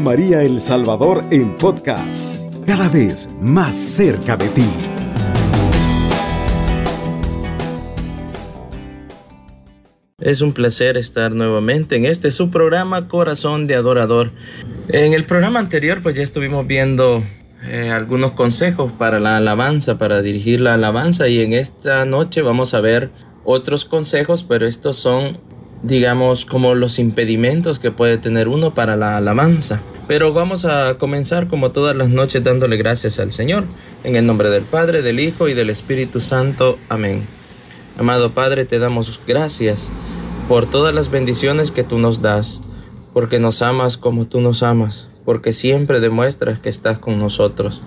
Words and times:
María 0.00 0.42
El 0.42 0.60
Salvador 0.60 1.24
en 1.30 1.56
podcast, 1.56 2.34
cada 2.66 2.88
vez 2.88 3.28
más 3.40 3.76
cerca 3.76 4.36
de 4.36 4.48
ti. 4.48 4.64
Es 10.18 10.40
un 10.40 10.52
placer 10.52 10.96
estar 10.96 11.32
nuevamente 11.32 11.96
en 11.96 12.04
este 12.04 12.30
su 12.30 12.50
programa 12.50 13.08
Corazón 13.08 13.66
de 13.66 13.74
Adorador. 13.74 14.32
En 14.88 15.12
el 15.12 15.24
programa 15.24 15.60
anterior 15.60 16.00
pues 16.02 16.16
ya 16.16 16.22
estuvimos 16.22 16.66
viendo 16.66 17.22
eh, 17.64 17.90
algunos 17.90 18.32
consejos 18.32 18.92
para 18.92 19.20
la 19.20 19.36
alabanza, 19.36 19.98
para 19.98 20.22
dirigir 20.22 20.60
la 20.60 20.74
alabanza 20.74 21.28
y 21.28 21.40
en 21.42 21.52
esta 21.52 22.04
noche 22.04 22.42
vamos 22.42 22.74
a 22.74 22.80
ver 22.80 23.10
otros 23.44 23.84
consejos, 23.84 24.44
pero 24.44 24.66
estos 24.66 24.96
son 24.96 25.38
digamos, 25.86 26.44
como 26.44 26.74
los 26.74 26.98
impedimentos 26.98 27.78
que 27.78 27.92
puede 27.92 28.18
tener 28.18 28.48
uno 28.48 28.74
para 28.74 28.96
la 28.96 29.16
alabanza. 29.16 29.82
Pero 30.08 30.32
vamos 30.32 30.64
a 30.64 30.98
comenzar 30.98 31.46
como 31.46 31.70
todas 31.70 31.94
las 31.96 32.08
noches 32.08 32.42
dándole 32.42 32.76
gracias 32.76 33.18
al 33.20 33.30
Señor, 33.30 33.64
en 34.04 34.16
el 34.16 34.26
nombre 34.26 34.50
del 34.50 34.64
Padre, 34.64 35.02
del 35.02 35.20
Hijo 35.20 35.48
y 35.48 35.54
del 35.54 35.70
Espíritu 35.70 36.18
Santo. 36.20 36.78
Amén. 36.88 37.24
Amado 37.98 38.32
Padre, 38.32 38.64
te 38.64 38.78
damos 38.78 39.20
gracias 39.26 39.90
por 40.48 40.66
todas 40.66 40.94
las 40.94 41.10
bendiciones 41.10 41.70
que 41.70 41.84
tú 41.84 41.98
nos 41.98 42.20
das, 42.20 42.60
porque 43.12 43.38
nos 43.38 43.62
amas 43.62 43.96
como 43.96 44.26
tú 44.26 44.40
nos 44.40 44.62
amas, 44.62 45.08
porque 45.24 45.52
siempre 45.52 46.00
demuestras 46.00 46.58
que 46.58 46.68
estás 46.68 46.98
con 46.98 47.18
nosotros. 47.18 47.80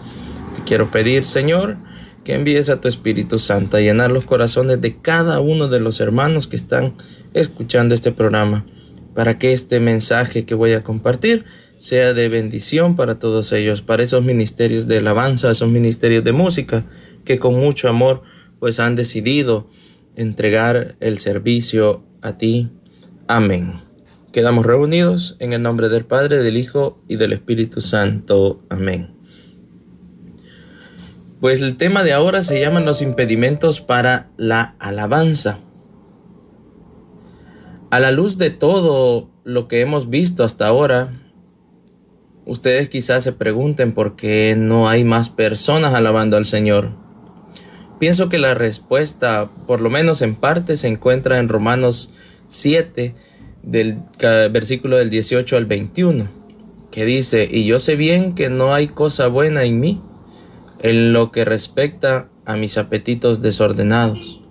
Te 0.55 0.63
quiero 0.63 0.89
pedir, 0.89 1.23
Señor, 1.25 1.77
que 2.23 2.33
envíes 2.33 2.69
a 2.69 2.81
tu 2.81 2.87
Espíritu 2.87 3.39
Santo 3.39 3.77
a 3.77 3.81
llenar 3.81 4.11
los 4.11 4.25
corazones 4.25 4.81
de 4.81 4.97
cada 4.97 5.39
uno 5.39 5.67
de 5.67 5.79
los 5.79 5.99
hermanos 5.99 6.47
que 6.47 6.55
están 6.55 6.95
escuchando 7.33 7.95
este 7.95 8.11
programa, 8.11 8.65
para 9.13 9.37
que 9.37 9.53
este 9.53 9.79
mensaje 9.79 10.45
que 10.45 10.55
voy 10.55 10.73
a 10.73 10.83
compartir 10.83 11.45
sea 11.77 12.13
de 12.13 12.27
bendición 12.27 12.95
para 12.95 13.19
todos 13.19 13.51
ellos, 13.51 13.81
para 13.81 14.03
esos 14.03 14.23
ministerios 14.23 14.87
de 14.87 14.97
alabanza, 14.97 15.49
esos 15.49 15.69
ministerios 15.69 16.23
de 16.23 16.33
música, 16.33 16.85
que 17.25 17.39
con 17.39 17.55
mucho 17.55 17.89
amor 17.89 18.21
pues 18.59 18.79
han 18.79 18.95
decidido 18.95 19.69
entregar 20.15 20.95
el 20.99 21.17
servicio 21.19 22.03
a 22.21 22.37
ti. 22.37 22.69
Amén. 23.27 23.81
Quedamos 24.33 24.65
reunidos 24.65 25.37
en 25.39 25.53
el 25.53 25.61
nombre 25.61 25.89
del 25.89 26.05
Padre, 26.05 26.39
del 26.39 26.57
Hijo 26.57 27.01
y 27.07 27.15
del 27.15 27.33
Espíritu 27.33 27.81
Santo. 27.81 28.61
Amén. 28.69 29.18
Pues 31.39 31.61
el 31.61 31.77
tema 31.77 32.03
de 32.03 32.11
ahora 32.11 32.43
se 32.43 32.59
llama 32.59 32.81
los 32.81 33.01
impedimentos 33.01 33.79
para 33.79 34.29
la 34.35 34.75
alabanza. 34.77 35.59
A 37.91 37.99
la 38.01 38.11
luz 38.11 38.37
de 38.37 38.49
todo 38.49 39.29
lo 39.45 39.69
que 39.69 39.79
hemos 39.79 40.09
visto 40.09 40.43
hasta 40.43 40.67
ahora, 40.67 41.13
ustedes 42.45 42.89
quizás 42.89 43.23
se 43.23 43.31
pregunten 43.31 43.93
por 43.93 44.17
qué 44.17 44.55
no 44.57 44.89
hay 44.89 45.05
más 45.05 45.29
personas 45.29 45.93
alabando 45.93 46.35
al 46.35 46.45
Señor. 46.45 46.89
Pienso 47.99 48.27
que 48.27 48.37
la 48.37 48.53
respuesta, 48.53 49.49
por 49.65 49.79
lo 49.79 49.89
menos 49.89 50.21
en 50.21 50.35
parte, 50.35 50.75
se 50.75 50.89
encuentra 50.89 51.39
en 51.39 51.47
Romanos 51.47 52.11
7, 52.47 53.15
del 53.63 53.97
versículo 54.51 54.97
del 54.97 55.09
18 55.09 55.55
al 55.55 55.67
21, 55.67 56.27
que 56.91 57.05
dice, 57.05 57.47
y 57.49 57.65
yo 57.65 57.79
sé 57.79 57.95
bien 57.95 58.35
que 58.35 58.49
no 58.49 58.73
hay 58.73 58.89
cosa 58.89 59.27
buena 59.27 59.63
en 59.63 59.79
mí 59.79 60.01
en 60.81 61.13
lo 61.13 61.31
que 61.31 61.45
respecta 61.45 62.29
a 62.45 62.55
mis 62.55 62.77
apetitos 62.77 63.41
desordenados. 63.41 64.41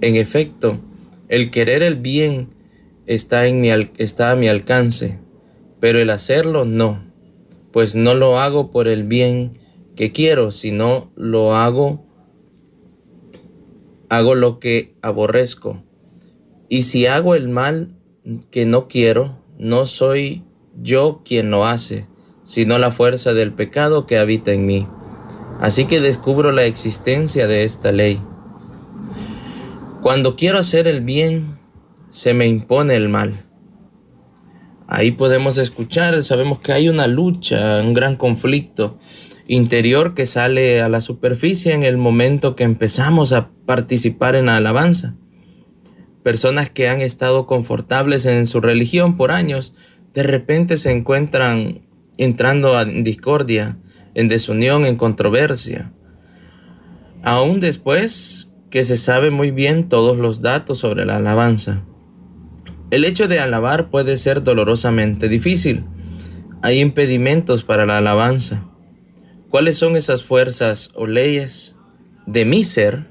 En 0.00 0.16
efecto, 0.16 0.80
el 1.28 1.50
querer 1.50 1.82
el 1.82 1.96
bien 1.96 2.50
está, 3.06 3.46
en 3.46 3.60
mi, 3.60 3.70
está 3.96 4.30
a 4.30 4.36
mi 4.36 4.48
alcance, 4.48 5.20
pero 5.80 6.00
el 6.00 6.10
hacerlo 6.10 6.64
no, 6.64 7.04
pues 7.72 7.94
no 7.94 8.14
lo 8.14 8.38
hago 8.38 8.70
por 8.70 8.88
el 8.88 9.04
bien 9.04 9.58
que 9.96 10.12
quiero, 10.12 10.50
sino 10.50 11.10
lo 11.16 11.54
hago, 11.54 12.06
hago 14.08 14.34
lo 14.34 14.58
que 14.58 14.94
aborrezco. 15.02 15.82
Y 16.68 16.82
si 16.82 17.06
hago 17.06 17.34
el 17.34 17.48
mal 17.48 17.96
que 18.50 18.66
no 18.66 18.88
quiero, 18.88 19.38
no 19.58 19.86
soy 19.86 20.44
yo 20.80 21.22
quien 21.24 21.50
lo 21.50 21.66
hace, 21.66 22.06
sino 22.42 22.78
la 22.78 22.90
fuerza 22.90 23.34
del 23.34 23.52
pecado 23.52 24.06
que 24.06 24.18
habita 24.18 24.52
en 24.52 24.66
mí. 24.66 24.86
Así 25.64 25.86
que 25.86 26.02
descubro 26.02 26.52
la 26.52 26.66
existencia 26.66 27.46
de 27.46 27.64
esta 27.64 27.90
ley. 27.90 28.20
Cuando 30.02 30.36
quiero 30.36 30.58
hacer 30.58 30.86
el 30.86 31.00
bien, 31.00 31.56
se 32.10 32.34
me 32.34 32.46
impone 32.46 32.94
el 32.96 33.08
mal. 33.08 33.32
Ahí 34.86 35.12
podemos 35.12 35.56
escuchar, 35.56 36.22
sabemos 36.22 36.58
que 36.58 36.74
hay 36.74 36.90
una 36.90 37.06
lucha, 37.06 37.80
un 37.80 37.94
gran 37.94 38.16
conflicto 38.16 38.98
interior 39.46 40.12
que 40.12 40.26
sale 40.26 40.82
a 40.82 40.90
la 40.90 41.00
superficie 41.00 41.72
en 41.72 41.82
el 41.82 41.96
momento 41.96 42.56
que 42.56 42.64
empezamos 42.64 43.32
a 43.32 43.48
participar 43.64 44.34
en 44.34 44.44
la 44.46 44.58
alabanza. 44.58 45.14
Personas 46.22 46.68
que 46.68 46.90
han 46.90 47.00
estado 47.00 47.46
confortables 47.46 48.26
en 48.26 48.46
su 48.46 48.60
religión 48.60 49.16
por 49.16 49.32
años, 49.32 49.72
de 50.12 50.24
repente 50.24 50.76
se 50.76 50.92
encuentran 50.92 51.80
entrando 52.18 52.78
en 52.78 53.02
discordia, 53.02 53.78
en 54.14 54.28
desunión, 54.28 54.84
en 54.84 54.96
controversia. 54.96 55.92
Aún 57.22 57.60
después 57.60 58.50
que 58.70 58.84
se 58.84 58.96
sabe 58.96 59.30
muy 59.30 59.50
bien 59.50 59.88
todos 59.88 60.16
los 60.16 60.40
datos 60.40 60.78
sobre 60.80 61.04
la 61.06 61.16
alabanza. 61.16 61.84
El 62.90 63.04
hecho 63.04 63.28
de 63.28 63.40
alabar 63.40 63.90
puede 63.90 64.16
ser 64.16 64.42
dolorosamente 64.42 65.28
difícil. 65.28 65.84
Hay 66.62 66.80
impedimentos 66.80 67.64
para 67.64 67.86
la 67.86 67.98
alabanza. 67.98 68.68
¿Cuáles 69.48 69.78
son 69.78 69.96
esas 69.96 70.24
fuerzas 70.24 70.90
o 70.94 71.06
leyes 71.06 71.76
de 72.26 72.44
mi 72.44 72.64
ser 72.64 73.08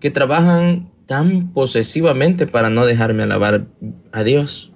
que 0.00 0.10
trabajan 0.10 0.92
tan 1.06 1.52
posesivamente 1.52 2.46
para 2.46 2.70
no 2.70 2.84
dejarme 2.86 3.22
alabar 3.22 3.66
a 4.12 4.22
Dios? 4.22 4.72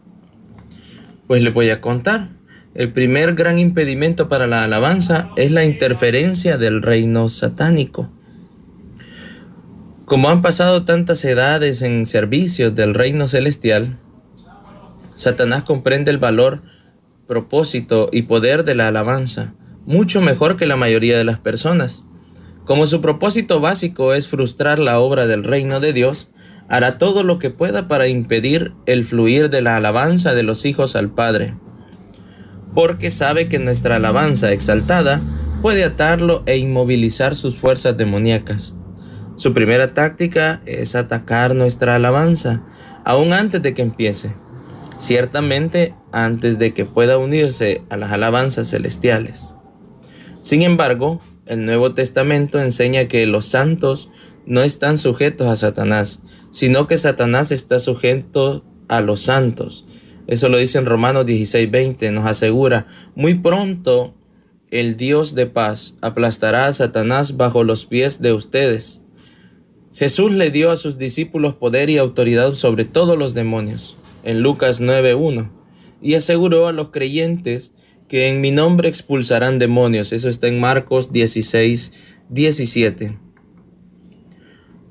Pues 1.27 1.43
le 1.43 1.51
voy 1.51 1.71
a 1.71 1.81
contar. 1.81 2.38
El 2.79 2.93
primer 2.93 3.35
gran 3.35 3.59
impedimento 3.59 4.29
para 4.29 4.47
la 4.47 4.63
alabanza 4.63 5.31
es 5.35 5.51
la 5.51 5.65
interferencia 5.65 6.59
del 6.59 6.81
reino 6.81 7.29
satánico. 7.29 8.09
Como 10.05 10.31
han 10.31 10.43
pasado 10.43 10.85
tantas 10.85 11.25
edades 11.25 11.83
en 11.83 12.07
servicios 12.07 12.77
del 12.77 12.95
reino 12.95 13.27
celestial, 13.27 13.99
Satanás 15.17 15.65
comprende 15.65 16.13
el 16.13 16.19
valor, 16.19 16.63
propósito 17.27 18.11
y 18.13 18.23
poder 18.23 18.63
de 18.63 18.77
la 18.77 18.87
alabanza 18.87 19.55
mucho 19.85 20.21
mejor 20.21 20.55
que 20.55 20.67
la 20.67 20.77
mayoría 20.77 21.19
de 21.19 21.25
las 21.25 21.41
personas. 21.41 22.05
Como 22.65 22.87
su 22.87 23.01
propósito 23.01 23.59
básico 23.59 24.15
es 24.15 24.29
frustrar 24.29 24.79
la 24.79 25.01
obra 25.01 25.27
del 25.27 25.43
reino 25.43 25.81
de 25.81 25.93
Dios, 25.93 26.29
hará 26.69 26.97
todo 26.97 27.25
lo 27.25 27.41
que 27.41 27.51
pueda 27.51 27.89
para 27.89 28.07
impedir 28.07 28.71
el 28.87 29.05
fluir 29.05 29.51
de 29.51 29.63
la 29.63 29.77
alabanza 29.77 30.33
de 30.33 30.45
los 30.45 30.65
hijos 30.65 30.95
al 30.95 31.11
Padre 31.11 31.55
porque 32.79 33.11
sabe 33.11 33.49
que 33.49 33.59
nuestra 33.59 33.97
alabanza 33.97 34.53
exaltada 34.53 35.21
puede 35.63 35.83
atarlo 35.83 36.45
e 36.47 36.59
inmovilizar 36.59 37.35
sus 37.35 37.57
fuerzas 37.57 37.97
demoníacas. 37.97 38.73
Su 39.35 39.53
primera 39.53 39.95
táctica 39.95 40.63
es 40.65 40.95
atacar 40.95 41.57
nuestra 41.57 41.97
alabanza, 41.97 42.63
aún 43.05 43.33
antes 43.33 43.63
de 43.63 43.75
que 43.75 43.83
empiece, 43.83 44.33
ciertamente 44.97 45.97
antes 46.13 46.61
de 46.61 46.73
que 46.73 46.85
pueda 46.85 47.19
unirse 47.19 47.83
a 47.91 47.97
las 47.97 48.13
alabanzas 48.13 48.71
celestiales. 48.71 49.57
Sin 50.39 50.63
embargo, 50.63 51.19
el 51.47 51.65
Nuevo 51.65 51.95
Testamento 51.95 52.61
enseña 52.61 53.09
que 53.09 53.27
los 53.27 53.47
santos 53.47 54.09
no 54.47 54.63
están 54.63 54.99
sujetos 54.99 55.49
a 55.49 55.57
Satanás, 55.57 56.23
sino 56.53 56.87
que 56.87 56.97
Satanás 56.97 57.51
está 57.51 57.81
sujeto 57.81 58.65
a 58.87 59.01
los 59.01 59.23
santos, 59.23 59.85
eso 60.29 60.49
lo 60.51 60.59
dice 60.59 60.79
en 60.79 60.87
Romanos 60.87 61.27
16:20, 61.27 62.13
nos 62.13 62.27
asegura, 62.27 62.87
muy 63.17 63.35
pronto 63.35 64.15
el 64.71 64.97
Dios 64.99 65.35
de 65.35 65.47
paz 65.47 65.97
aplastará 66.03 66.67
a 66.67 66.73
Satanás 66.75 67.39
bajo 67.39 67.65
los 67.65 67.87
pies 67.87 68.21
de 68.21 68.35
ustedes. 68.35 69.01
Jesús 69.95 70.33
le 70.33 70.51
dio 70.51 70.71
a 70.71 70.77
sus 70.77 70.99
discípulos 70.99 71.55
poder 71.55 71.89
y 71.89 71.97
autoridad 71.97 72.53
sobre 72.53 72.85
todos 72.85 73.17
los 73.19 73.33
demonios, 73.33 73.97
en 74.23 74.43
Lucas 74.43 74.81
9:1, 74.81 75.51
y 76.03 76.13
aseguró 76.15 76.69
a 76.69 76.73
los 76.73 76.91
creyentes 76.91 77.73
que 78.07 78.29
en 78.29 78.43
mi 78.43 78.51
nombre 78.51 78.91
expulsarán 78.91 79.59
demonios. 79.59 80.13
Eso 80.13 80.29
está 80.29 80.49
en 80.49 80.61
Marcos 80.61 81.11
16:17. 81.11 83.19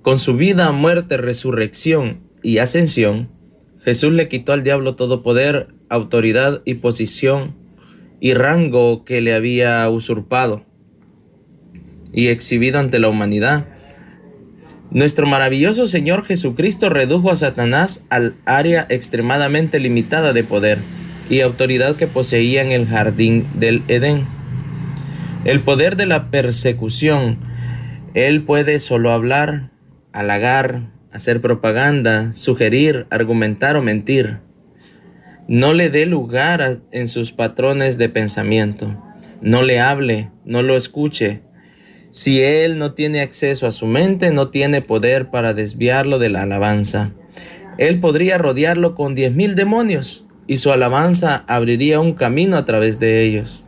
Con 0.02 0.18
su 0.18 0.36
vida, 0.36 0.72
muerte, 0.72 1.18
resurrección 1.18 2.22
y 2.42 2.58
ascensión, 2.58 3.37
Jesús 3.88 4.12
le 4.12 4.28
quitó 4.28 4.52
al 4.52 4.64
diablo 4.64 4.98
todo 4.98 5.24
poder, 5.24 5.70
autoridad 5.88 6.62
y 6.66 6.74
posición 6.74 7.56
y 8.20 8.34
rango 8.34 9.06
que 9.06 9.22
le 9.22 9.34
había 9.34 9.90
usurpado 9.90 10.66
y 12.12 12.28
exhibido 12.28 12.80
ante 12.80 13.00
la 13.00 13.08
humanidad. 13.08 13.66
Nuestro 14.92 15.26
maravilloso 15.26 15.88
Señor 15.88 16.26
Jesucristo 16.26 16.90
redujo 16.90 17.32
a 17.32 17.38
Satanás 17.38 18.06
al 18.10 18.36
área 18.44 18.86
extremadamente 18.90 19.80
limitada 19.80 20.34
de 20.34 20.44
poder, 20.44 20.80
y 21.30 21.40
autoridad 21.40 21.96
que 21.96 22.08
poseía 22.08 22.64
en 22.64 22.74
el 22.74 22.88
jardín 22.88 23.48
del 23.54 23.84
Edén. 23.88 24.26
El 25.46 25.62
poder 25.62 25.96
de 25.96 26.08
la 26.08 26.30
persecución, 26.30 27.38
él 28.16 28.44
puede 28.44 28.80
solo 28.80 29.14
hablar, 29.14 29.72
halagar, 30.12 30.97
hacer 31.12 31.42
propaganda, 31.42 32.34
sugerir, 32.34 33.08
argumentar 33.10 33.76
o 33.76 33.82
mentir. 33.82 34.40
No 35.48 35.74
le 35.74 35.90
dé 35.90 36.06
lugar 36.06 36.80
en 36.92 37.08
sus 37.08 37.32
patrones 37.32 37.98
de 37.98 38.10
pensamiento. 38.10 39.02
No 39.42 39.62
le 39.62 39.80
hable, 39.80 40.30
no 40.46 40.62
lo 40.62 40.76
escuche. 40.76 41.42
Si 42.10 42.42
él 42.42 42.78
no 42.78 42.94
tiene 42.94 43.22
acceso 43.22 43.68
a 43.68 43.72
su 43.72 43.86
mente, 43.86 44.32
no 44.32 44.50
tiene 44.50 44.82
poder 44.82 45.30
para 45.30 45.54
desviarlo 45.54 46.20
de 46.20 46.30
la 46.30 46.44
alabanza. 46.44 47.12
Él 47.78 48.00
podría 48.00 48.38
rodearlo 48.38 48.96
con 48.96 49.14
diez 49.14 49.34
mil 49.34 49.56
demonios 49.56 50.26
y 50.48 50.58
su 50.58 50.72
alabanza 50.72 51.44
abriría 51.48 52.00
un 52.00 52.14
camino 52.14 52.58
a 52.58 52.66
través 52.66 53.00
de 53.00 53.22
ellos. 53.24 53.64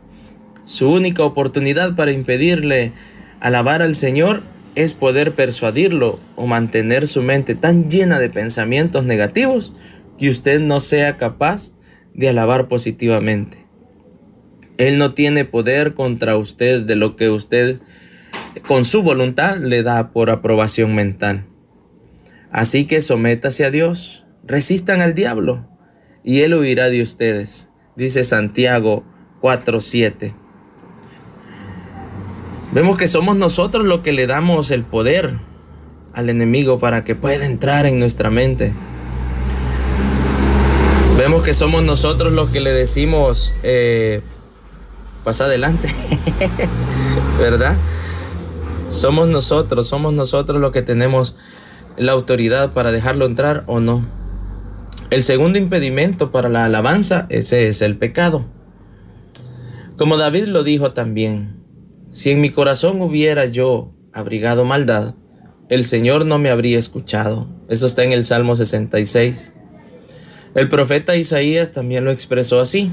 Su 0.64 0.90
única 0.90 1.22
oportunidad 1.22 1.94
para 1.94 2.12
impedirle 2.12 2.92
alabar 3.40 3.82
al 3.82 3.94
Señor 3.94 4.42
es 4.74 4.94
poder 4.94 5.34
persuadirlo 5.34 6.20
o 6.36 6.46
mantener 6.46 7.06
su 7.06 7.22
mente 7.22 7.54
tan 7.54 7.90
llena 7.90 8.18
de 8.18 8.30
pensamientos 8.30 9.04
negativos 9.04 9.72
que 10.18 10.28
usted 10.28 10.60
no 10.60 10.80
sea 10.80 11.16
capaz 11.16 11.72
de 12.14 12.28
alabar 12.28 12.68
positivamente. 12.68 13.66
Él 14.78 14.98
no 14.98 15.14
tiene 15.14 15.44
poder 15.44 15.94
contra 15.94 16.36
usted 16.36 16.82
de 16.82 16.96
lo 16.96 17.16
que 17.16 17.28
usted 17.28 17.80
con 18.66 18.84
su 18.84 19.02
voluntad 19.02 19.58
le 19.58 19.82
da 19.82 20.12
por 20.12 20.30
aprobación 20.30 20.94
mental. 20.94 21.46
Así 22.50 22.86
que 22.86 23.00
sométase 23.00 23.64
a 23.64 23.70
Dios, 23.70 24.26
resistan 24.44 25.00
al 25.00 25.14
diablo 25.14 25.68
y 26.24 26.40
él 26.40 26.54
huirá 26.54 26.88
de 26.88 27.02
ustedes, 27.02 27.70
dice 27.96 28.24
Santiago 28.24 29.04
4:7. 29.40 30.34
Vemos 32.72 32.96
que 32.96 33.08
somos 33.08 33.36
nosotros 33.36 33.84
los 33.84 34.00
que 34.00 34.12
le 34.12 34.28
damos 34.28 34.70
el 34.70 34.84
poder 34.84 35.38
al 36.14 36.30
enemigo 36.30 36.78
para 36.78 37.02
que 37.02 37.16
pueda 37.16 37.44
entrar 37.44 37.84
en 37.84 37.98
nuestra 37.98 38.30
mente. 38.30 38.72
Vemos 41.18 41.42
que 41.42 41.52
somos 41.52 41.82
nosotros 41.82 42.32
los 42.32 42.50
que 42.50 42.60
le 42.60 42.70
decimos, 42.70 43.56
eh, 43.64 44.22
pasa 45.24 45.46
adelante, 45.46 45.92
¿verdad? 47.40 47.76
Somos 48.86 49.26
nosotros, 49.26 49.88
somos 49.88 50.12
nosotros 50.12 50.60
los 50.60 50.70
que 50.70 50.82
tenemos 50.82 51.34
la 51.96 52.12
autoridad 52.12 52.72
para 52.72 52.92
dejarlo 52.92 53.26
entrar 53.26 53.64
o 53.66 53.80
no. 53.80 54.06
El 55.10 55.24
segundo 55.24 55.58
impedimento 55.58 56.30
para 56.30 56.48
la 56.48 56.64
alabanza, 56.64 57.26
ese 57.30 57.66
es 57.66 57.82
el 57.82 57.98
pecado. 57.98 58.46
Como 59.96 60.16
David 60.16 60.44
lo 60.44 60.62
dijo 60.62 60.92
también, 60.92 61.59
si 62.10 62.30
en 62.30 62.40
mi 62.40 62.50
corazón 62.50 63.00
hubiera 63.00 63.46
yo 63.46 63.92
abrigado 64.12 64.64
maldad, 64.64 65.14
el 65.68 65.84
Señor 65.84 66.26
no 66.26 66.38
me 66.38 66.50
habría 66.50 66.78
escuchado. 66.78 67.48
Eso 67.68 67.86
está 67.86 68.02
en 68.02 68.12
el 68.12 68.24
Salmo 68.24 68.56
66. 68.56 69.52
El 70.56 70.68
profeta 70.68 71.16
Isaías 71.16 71.70
también 71.70 72.04
lo 72.04 72.10
expresó 72.10 72.58
así. 72.58 72.90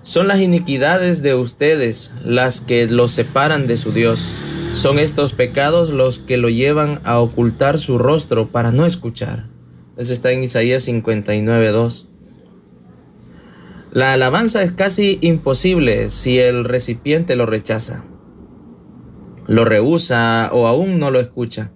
Son 0.00 0.26
las 0.26 0.40
iniquidades 0.40 1.22
de 1.22 1.34
ustedes 1.34 2.10
las 2.24 2.62
que 2.62 2.88
los 2.88 3.12
separan 3.12 3.66
de 3.66 3.76
su 3.76 3.92
Dios. 3.92 4.32
Son 4.72 4.98
estos 4.98 5.34
pecados 5.34 5.90
los 5.90 6.18
que 6.18 6.38
lo 6.38 6.48
llevan 6.48 7.00
a 7.04 7.20
ocultar 7.20 7.78
su 7.78 7.98
rostro 7.98 8.48
para 8.48 8.72
no 8.72 8.86
escuchar. 8.86 9.48
Eso 9.98 10.14
está 10.14 10.32
en 10.32 10.42
Isaías 10.42 10.88
59.2. 10.88 12.06
La 13.92 14.14
alabanza 14.14 14.62
es 14.62 14.72
casi 14.72 15.18
imposible 15.20 16.08
si 16.08 16.38
el 16.38 16.64
recipiente 16.64 17.36
lo 17.36 17.44
rechaza, 17.44 18.04
lo 19.46 19.64
rehúsa 19.64 20.50
o 20.52 20.66
aún 20.66 20.98
no 20.98 21.10
lo 21.10 21.20
escucha. 21.20 21.72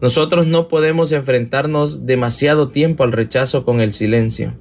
Nosotros 0.00 0.46
no 0.46 0.68
podemos 0.68 1.10
enfrentarnos 1.12 2.06
demasiado 2.06 2.68
tiempo 2.68 3.02
al 3.02 3.12
rechazo 3.12 3.64
con 3.64 3.80
el 3.80 3.92
silencio. 3.92 4.56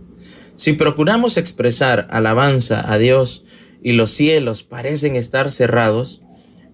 Si 0.56 0.74
procuramos 0.74 1.38
expresar 1.38 2.08
alabanza 2.10 2.92
a 2.92 2.98
Dios 2.98 3.44
y 3.84 3.92
los 3.92 4.10
cielos 4.10 4.64
parecen 4.64 5.16
estar 5.16 5.52
cerrados, 5.52 6.22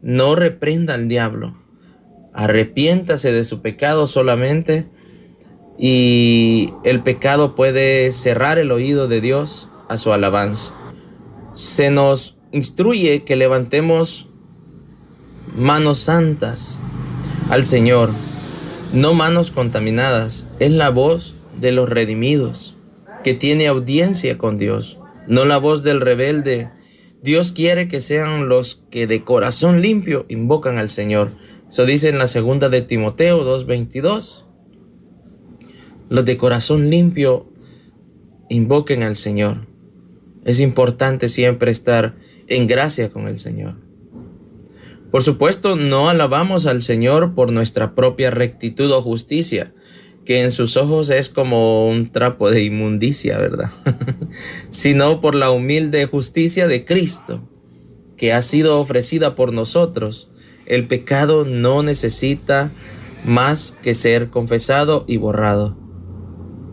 no 0.01 0.35
reprenda 0.35 0.93
al 0.93 1.09
diablo. 1.09 1.61
Arrepiéntase 2.33 3.33
de 3.33 3.43
su 3.43 3.61
pecado 3.61 4.07
solamente 4.07 4.87
y 5.77 6.69
el 6.85 7.03
pecado 7.03 7.55
puede 7.55 8.11
cerrar 8.13 8.57
el 8.57 8.71
oído 8.71 9.09
de 9.09 9.19
Dios 9.19 9.67
a 9.89 9.97
su 9.97 10.13
alabanza. 10.13 10.73
Se 11.51 11.89
nos 11.89 12.37
instruye 12.51 13.23
que 13.25 13.35
levantemos 13.35 14.29
manos 15.55 15.99
santas 15.99 16.77
al 17.49 17.65
Señor, 17.65 18.11
no 18.93 19.13
manos 19.13 19.51
contaminadas. 19.51 20.45
Es 20.59 20.71
la 20.71 20.89
voz 20.89 21.35
de 21.59 21.71
los 21.71 21.89
redimidos 21.89 22.75
que 23.23 23.33
tiene 23.33 23.67
audiencia 23.67 24.37
con 24.37 24.57
Dios, 24.57 24.97
no 25.27 25.45
la 25.45 25.57
voz 25.57 25.83
del 25.83 26.01
rebelde 26.01 26.69
Dios 27.23 27.53
quiere 27.53 27.87
que 27.87 28.01
sean 28.01 28.49
los 28.49 28.83
que 28.91 29.07
de 29.07 29.23
corazón 29.23 29.81
limpio 29.81 30.25
invocan 30.27 30.77
al 30.77 30.89
Señor. 30.89 31.31
Eso 31.69 31.85
dice 31.85 32.09
en 32.09 32.17
la 32.17 32.27
segunda 32.27 32.67
de 32.67 32.81
Timoteo 32.81 33.45
2.22. 33.45 34.43
Los 36.09 36.25
de 36.25 36.35
corazón 36.35 36.89
limpio 36.89 37.47
invoquen 38.49 39.03
al 39.03 39.15
Señor. 39.15 39.67
Es 40.43 40.59
importante 40.59 41.29
siempre 41.29 41.71
estar 41.71 42.17
en 42.47 42.67
gracia 42.67 43.09
con 43.09 43.29
el 43.29 43.39
Señor. 43.39 43.75
Por 45.13 45.21
supuesto, 45.21 45.75
no 45.75 46.09
alabamos 46.09 46.65
al 46.65 46.81
Señor 46.81 47.35
por 47.35 47.51
nuestra 47.51 47.93
propia 47.93 48.31
rectitud 48.31 48.91
o 48.91 48.99
justicia, 48.99 49.71
que 50.25 50.41
en 50.41 50.49
sus 50.49 50.75
ojos 50.75 51.11
es 51.11 51.29
como 51.29 51.87
un 51.87 52.11
trapo 52.11 52.49
de 52.49 52.63
inmundicia, 52.63 53.37
¿verdad? 53.37 53.69
Sino 54.69 55.21
por 55.21 55.35
la 55.35 55.51
humilde 55.51 56.07
justicia 56.07 56.67
de 56.67 56.83
Cristo, 56.83 57.47
que 58.17 58.33
ha 58.33 58.41
sido 58.41 58.79
ofrecida 58.79 59.35
por 59.35 59.53
nosotros. 59.53 60.31
El 60.65 60.87
pecado 60.87 61.45
no 61.45 61.83
necesita 61.83 62.71
más 63.23 63.77
que 63.83 63.93
ser 63.93 64.31
confesado 64.31 65.05
y 65.07 65.17
borrado. 65.17 65.77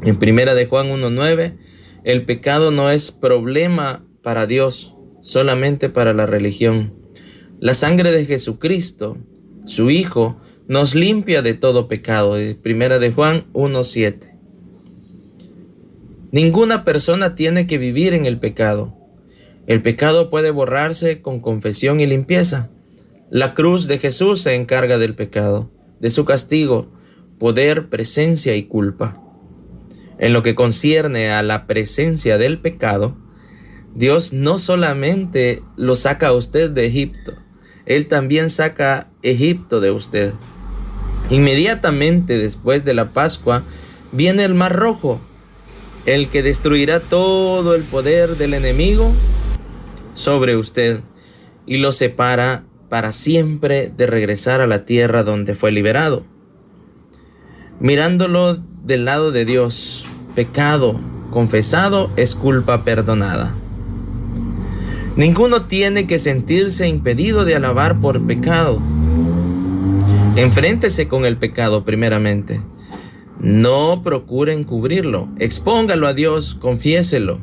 En 0.02 0.18
primera 0.18 0.54
de 0.54 0.64
Juan 0.64 0.86
1.9, 0.86 1.58
el 2.04 2.24
pecado 2.24 2.70
no 2.70 2.90
es 2.90 3.10
problema 3.10 4.02
para 4.22 4.46
Dios, 4.46 4.94
solamente 5.20 5.90
para 5.90 6.14
la 6.14 6.24
religión. 6.24 6.99
La 7.60 7.74
sangre 7.74 8.10
de 8.10 8.24
Jesucristo, 8.24 9.18
su 9.66 9.90
Hijo, 9.90 10.40
nos 10.66 10.94
limpia 10.94 11.42
de 11.42 11.52
todo 11.52 11.88
pecado. 11.88 12.38
Primera 12.62 12.98
de 12.98 13.12
Juan 13.12 13.52
1.7. 13.52 14.34
Ninguna 16.32 16.84
persona 16.86 17.34
tiene 17.34 17.66
que 17.66 17.76
vivir 17.76 18.14
en 18.14 18.24
el 18.24 18.38
pecado. 18.38 18.96
El 19.66 19.82
pecado 19.82 20.30
puede 20.30 20.50
borrarse 20.50 21.20
con 21.20 21.40
confesión 21.40 22.00
y 22.00 22.06
limpieza. 22.06 22.70
La 23.28 23.52
cruz 23.52 23.86
de 23.86 23.98
Jesús 23.98 24.40
se 24.40 24.54
encarga 24.54 24.96
del 24.96 25.14
pecado, 25.14 25.70
de 26.00 26.08
su 26.08 26.24
castigo, 26.24 26.90
poder, 27.38 27.90
presencia 27.90 28.56
y 28.56 28.62
culpa. 28.62 29.22
En 30.18 30.32
lo 30.32 30.42
que 30.42 30.54
concierne 30.54 31.30
a 31.30 31.42
la 31.42 31.66
presencia 31.66 32.38
del 32.38 32.58
pecado, 32.58 33.18
Dios 33.94 34.32
no 34.32 34.56
solamente 34.56 35.62
lo 35.76 35.94
saca 35.94 36.28
a 36.28 36.32
usted 36.32 36.70
de 36.70 36.86
Egipto, 36.86 37.34
Él 37.90 38.06
también 38.06 38.50
saca 38.50 39.08
Egipto 39.24 39.80
de 39.80 39.90
usted. 39.90 40.32
Inmediatamente 41.28 42.38
después 42.38 42.84
de 42.84 42.94
la 42.94 43.12
Pascua 43.12 43.64
viene 44.12 44.44
el 44.44 44.54
Mar 44.54 44.76
Rojo, 44.76 45.20
el 46.06 46.28
que 46.28 46.44
destruirá 46.44 47.00
todo 47.00 47.74
el 47.74 47.82
poder 47.82 48.36
del 48.36 48.54
enemigo 48.54 49.10
sobre 50.12 50.54
usted 50.56 51.00
y 51.66 51.78
lo 51.78 51.90
separa 51.90 52.62
para 52.88 53.10
siempre 53.10 53.90
de 53.96 54.06
regresar 54.06 54.60
a 54.60 54.68
la 54.68 54.84
tierra 54.84 55.24
donde 55.24 55.56
fue 55.56 55.72
liberado. 55.72 56.24
Mirándolo 57.80 58.62
del 58.84 59.04
lado 59.04 59.32
de 59.32 59.44
Dios, 59.44 60.06
pecado 60.36 61.00
confesado 61.32 62.08
es 62.16 62.36
culpa 62.36 62.84
perdonada. 62.84 63.52
Ninguno 65.16 65.66
tiene 65.66 66.06
que 66.06 66.18
sentirse 66.18 66.86
impedido 66.88 67.44
de 67.44 67.56
alabar 67.56 68.00
por 68.00 68.24
pecado 68.26 68.80
Enfréntese 70.36 71.08
con 71.08 71.26
el 71.26 71.36
pecado 71.36 71.84
primeramente. 71.84 72.62
No 73.40 74.00
procuren 74.02 74.64
cubrirlo. 74.64 75.28
Expóngalo 75.38 76.06
a 76.06 76.14
Dios, 76.14 76.54
confiéselo. 76.54 77.40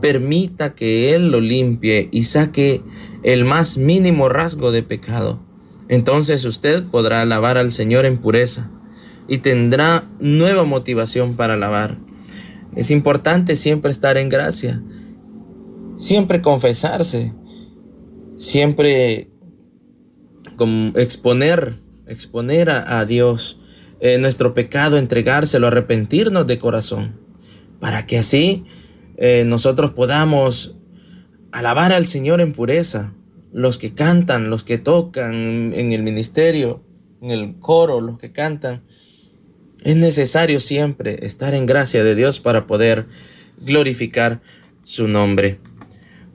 Permita 0.00 0.74
que 0.74 1.14
Él 1.14 1.30
lo 1.30 1.40
limpie 1.40 2.08
y 2.10 2.24
saque 2.24 2.82
el 3.22 3.44
más 3.44 3.78
mínimo 3.78 4.28
rasgo 4.28 4.72
de 4.72 4.82
pecado. 4.82 5.40
Entonces 5.88 6.44
usted 6.44 6.82
podrá 6.84 7.22
alabar 7.22 7.58
al 7.58 7.70
Señor 7.70 8.06
en 8.06 8.18
pureza 8.18 8.70
y 9.28 9.38
tendrá 9.38 10.08
nueva 10.18 10.64
motivación 10.64 11.36
para 11.36 11.54
alabar. 11.54 11.96
Es 12.74 12.90
importante 12.90 13.54
siempre 13.54 13.92
estar 13.92 14.18
en 14.18 14.28
gracia, 14.28 14.82
siempre 15.96 16.40
confesarse, 16.42 17.32
siempre 18.36 19.28
exponer, 20.94 21.80
exponer 22.06 22.70
a, 22.70 23.04
Dios 23.04 23.58
eh, 24.00 24.18
nuestro 24.18 24.54
pecado, 24.54 24.98
entregárselo, 24.98 25.66
arrepentirnos 25.66 26.46
de 26.46 26.58
corazón, 26.58 27.20
para 27.80 28.06
que 28.06 28.18
así 28.18 28.64
eh, 29.16 29.44
nosotros 29.46 29.92
podamos 29.92 30.76
alabar 31.52 31.92
al 31.92 32.06
Señor 32.06 32.40
en 32.40 32.52
pureza. 32.52 33.14
Los 33.52 33.78
que 33.78 33.94
cantan, 33.94 34.50
los 34.50 34.64
que 34.64 34.78
tocan 34.78 35.72
en 35.74 35.92
el 35.92 36.02
ministerio, 36.02 36.82
en 37.22 37.30
el 37.30 37.54
coro, 37.60 38.00
los 38.00 38.18
que 38.18 38.32
cantan, 38.32 38.82
es 39.84 39.94
necesario 39.94 40.58
siempre 40.58 41.24
estar 41.24 41.54
en 41.54 41.66
gracia 41.66 42.02
de 42.02 42.16
Dios 42.16 42.40
para 42.40 42.66
poder 42.66 43.06
glorificar 43.58 44.40
su 44.82 45.06
nombre. 45.06 45.60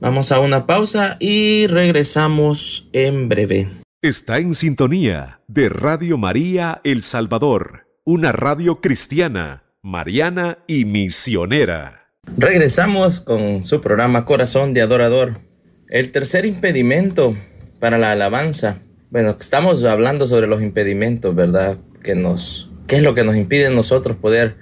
Vamos 0.02 0.32
a 0.32 0.40
una 0.40 0.66
pausa 0.66 1.18
y 1.20 1.68
regresamos 1.68 2.88
en 2.94 3.28
breve. 3.28 3.68
Está 4.02 4.40
en 4.40 4.56
sintonía 4.56 5.42
de 5.50 5.68
Radio 5.68 6.18
María 6.18 6.80
El 6.86 7.04
Salvador, 7.04 7.86
una 8.06 8.32
radio 8.32 8.80
cristiana, 8.80 9.64
mariana 9.82 10.60
y 10.68 10.86
misionera. 10.86 12.14
Regresamos 12.38 13.20
con 13.20 13.66
su 13.66 13.82
programa 13.82 14.24
Corazón 14.24 14.74
de 14.74 14.82
Adorador. 14.82 15.42
El 15.90 16.14
tercer 16.14 16.46
impedimento 16.46 17.36
para 17.82 17.98
la 17.98 18.14
alabanza. 18.14 18.78
Bueno, 19.10 19.36
estamos 19.38 19.84
hablando 19.84 20.28
sobre 20.28 20.48
los 20.48 20.62
impedimentos, 20.62 21.36
¿verdad? 21.36 21.78
Que 22.02 22.16
nos, 22.16 22.72
¿Qué 22.88 22.96
es 22.96 23.04
lo 23.04 23.14
que 23.14 23.26
nos 23.26 23.36
impide 23.36 23.68
a 23.68 23.72
nosotros 23.72 24.16
poder 24.16 24.56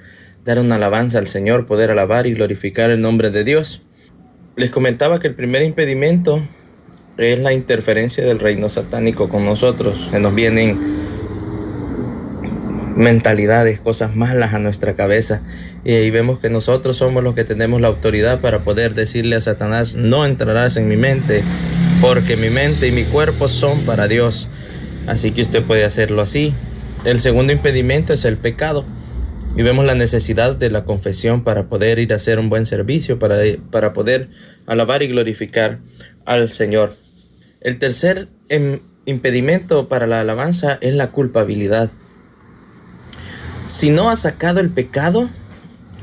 dar 0.46 0.58
una 0.58 0.78
alabanza 0.78 1.20
al 1.20 1.28
Señor, 1.28 1.68
poder 1.68 1.92
alabar 1.92 2.26
y 2.26 2.34
glorificar 2.34 2.90
el 2.90 3.02
nombre 3.02 3.30
de 3.30 3.44
Dios? 3.44 3.84
Les 4.58 4.72
comentaba 4.72 5.20
que 5.20 5.28
el 5.28 5.36
primer 5.36 5.62
impedimento 5.62 6.42
es 7.18 7.38
la 7.38 7.54
interferencia 7.54 8.26
del 8.26 8.40
reino 8.40 8.70
satánico 8.70 9.30
con 9.30 9.46
nosotros. 9.46 10.10
Se 10.10 10.20
nos 10.20 10.34
vienen 10.34 10.80
mentalidades, 12.96 13.80
cosas 13.80 14.16
malas 14.16 14.56
a 14.56 14.60
nuestra 14.60 14.96
cabeza. 14.96 15.44
Y 15.86 15.92
ahí 15.92 16.10
vemos 16.10 16.40
que 16.40 16.50
nosotros 16.50 16.98
somos 16.98 17.24
los 17.24 17.36
que 17.36 17.44
tenemos 17.44 17.82
la 17.82 17.88
autoridad 17.90 18.40
para 18.40 18.58
poder 18.62 18.96
decirle 18.96 19.36
a 19.36 19.42
Satanás, 19.42 19.96
no 19.96 20.26
entrarás 20.26 20.76
en 20.76 20.88
mi 20.88 20.98
mente, 20.98 21.44
porque 22.02 22.36
mi 22.36 22.50
mente 22.50 22.88
y 22.88 22.92
mi 22.92 23.04
cuerpo 23.04 23.50
son 23.50 23.82
para 23.82 24.08
Dios. 24.08 24.48
Así 25.06 25.30
que 25.34 25.44
usted 25.44 25.62
puede 25.62 25.86
hacerlo 25.86 26.24
así. 26.24 26.52
El 27.06 27.20
segundo 27.20 27.54
impedimento 27.54 28.12
es 28.12 28.26
el 28.26 28.38
pecado. 28.38 28.86
Y 29.58 29.64
vemos 29.64 29.86
la 29.86 29.96
necesidad 29.96 30.56
de 30.56 30.70
la 30.70 30.86
confesión 30.86 31.44
para 31.44 31.68
poder 31.68 31.98
ir 31.98 32.14
a 32.14 32.18
hacer 32.18 32.38
un 32.38 32.48
buen 32.48 32.68
servicio, 32.68 33.18
para, 33.18 33.40
para 33.72 33.92
poder 33.92 34.30
alabar 34.68 35.02
y 35.02 35.08
glorificar 35.08 35.80
al 36.26 36.52
Señor. 36.52 36.96
El 37.62 37.80
tercer 37.80 38.28
em, 38.50 38.82
impedimento 39.08 39.88
para 39.88 40.06
la 40.06 40.20
alabanza 40.20 40.78
es 40.82 40.94
la 40.94 41.10
culpabilidad. 41.10 41.90
Si 43.66 43.90
no 43.90 44.12
ha 44.12 44.16
sacado 44.16 44.60
el 44.60 44.70
pecado, 44.70 45.28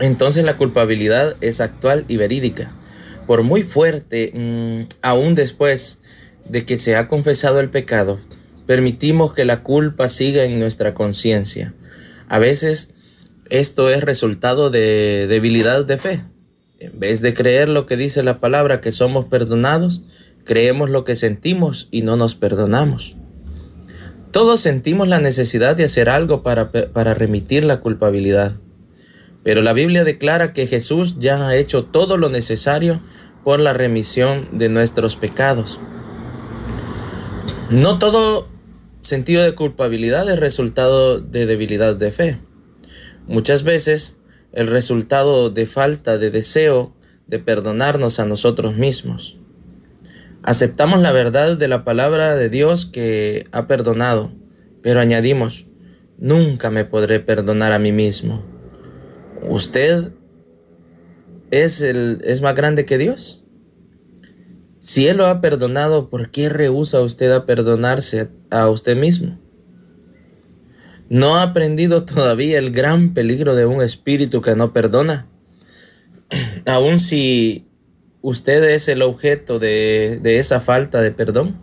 entonces 0.01 0.45
la 0.45 0.57
culpabilidad 0.57 1.37
es 1.41 1.61
actual 1.61 2.07
y 2.09 2.17
verídica. 2.17 2.73
Por 3.25 3.45
muy 3.45 3.63
fuerte, 3.63 4.33
mm, 4.35 4.89
aún 5.01 5.37
después 5.37 6.01
de 6.49 6.65
que 6.65 6.77
se 6.77 6.97
ha 6.97 7.07
confesado 7.07 7.61
el 7.61 7.71
pecado, 7.71 8.19
permitimos 8.67 9.33
que 9.33 9.45
la 9.45 9.63
culpa 9.63 10.09
siga 10.09 10.43
en 10.43 10.59
nuestra 10.59 10.93
conciencia. 10.93 11.73
A 12.29 12.41
veces 12.41 12.91
esto 13.51 13.91
es 13.91 14.03
resultado 14.03 14.71
de 14.71 15.27
debilidad 15.29 15.85
de 15.85 15.99
fe. 15.99 16.25
En 16.79 16.99
vez 16.99 17.21
de 17.21 17.35
creer 17.35 17.69
lo 17.69 17.87
que 17.87 17.97
dice 17.97 18.23
la 18.23 18.41
palabra 18.41 18.81
que 18.81 18.93
somos 18.93 19.27
perdonados, 19.27 20.03
creemos 20.45 20.91
lo 20.91 21.05
que 21.05 21.17
sentimos 21.17 21.89
y 21.91 22.03
no 22.03 22.17
nos 22.17 22.35
perdonamos. 22.35 23.17
Todos 24.31 24.61
sentimos 24.61 25.09
la 25.09 25.21
necesidad 25.21 25.77
de 25.77 25.85
hacer 25.85 26.09
algo 26.09 26.43
para, 26.43 26.73
para 26.73 27.15
remitir 27.15 27.65
la 27.65 27.81
culpabilidad. 27.81 28.57
Pero 29.43 29.63
la 29.63 29.73
Biblia 29.73 30.05
declara 30.05 30.53
que 30.53 30.67
Jesús 30.67 31.17
ya 31.19 31.47
ha 31.47 31.57
hecho 31.57 31.85
todo 31.85 32.17
lo 32.17 32.31
necesario 32.31 33.01
por 33.45 33.61
la 33.61 33.75
remisión 33.75 34.49
de 34.53 34.71
nuestros 34.71 35.17
pecados. 35.17 35.79
No 37.71 37.99
todo 37.99 38.49
sentido 39.03 39.43
de 39.43 39.55
culpabilidad 39.55 40.29
es 40.31 40.41
resultado 40.41 41.21
de 41.21 41.47
debilidad 41.47 41.95
de 41.95 42.11
fe. 42.11 42.39
Muchas 43.27 43.63
veces 43.63 44.17
el 44.53 44.69
resultado 44.69 45.51
de 45.51 45.67
falta 45.67 46.19
de 46.19 46.31
deseo 46.31 46.95
de 47.27 47.39
perdonarnos 47.39 48.21
a 48.21 48.27
nosotros 48.27 48.77
mismos. 48.77 49.39
Aceptamos 50.43 51.01
la 51.01 51.11
verdad 51.11 51.57
de 51.57 51.69
la 51.69 51.85
palabra 51.85 52.37
de 52.37 52.51
Dios 52.51 52.85
que 52.85 53.47
ha 53.51 53.67
perdonado, 53.67 54.31
pero 54.83 55.01
añadimos, 55.01 55.65
nunca 56.19 56.71
me 56.71 56.85
podré 56.85 57.19
perdonar 57.19 57.73
a 57.73 57.79
mí 57.79 57.93
mismo. 57.93 58.43
¿Usted 59.49 60.13
es, 61.51 61.81
el, 61.81 62.21
es 62.25 62.43
más 62.43 62.55
grande 62.55 62.85
que 62.85 62.99
Dios? 62.99 63.43
Si 64.81 65.09
Él 65.09 65.17
lo 65.17 65.27
ha 65.27 65.41
perdonado, 65.41 66.11
¿por 66.11 66.31
qué 66.31 66.51
rehúsa 66.51 67.01
usted 67.01 67.33
a 67.33 67.47
perdonarse 67.47 68.29
a 68.51 68.69
usted 68.69 68.99
mismo? 68.99 69.39
¿No 71.09 71.37
ha 71.37 71.43
aprendido 71.43 72.05
todavía 72.05 72.59
el 72.59 72.71
gran 72.71 73.13
peligro 73.13 73.55
de 73.55 73.67
un 73.67 73.83
espíritu 73.83 74.41
que 74.41 74.57
no 74.57 74.73
perdona? 74.73 75.27
Aun 76.67 76.99
si 76.99 77.67
usted 78.23 78.65
es 78.65 78.89
el 78.89 79.03
objeto 79.03 79.59
de, 79.59 80.21
esa 80.25 80.61
falta 80.61 81.03
de 81.03 81.13
perdón. 81.13 81.61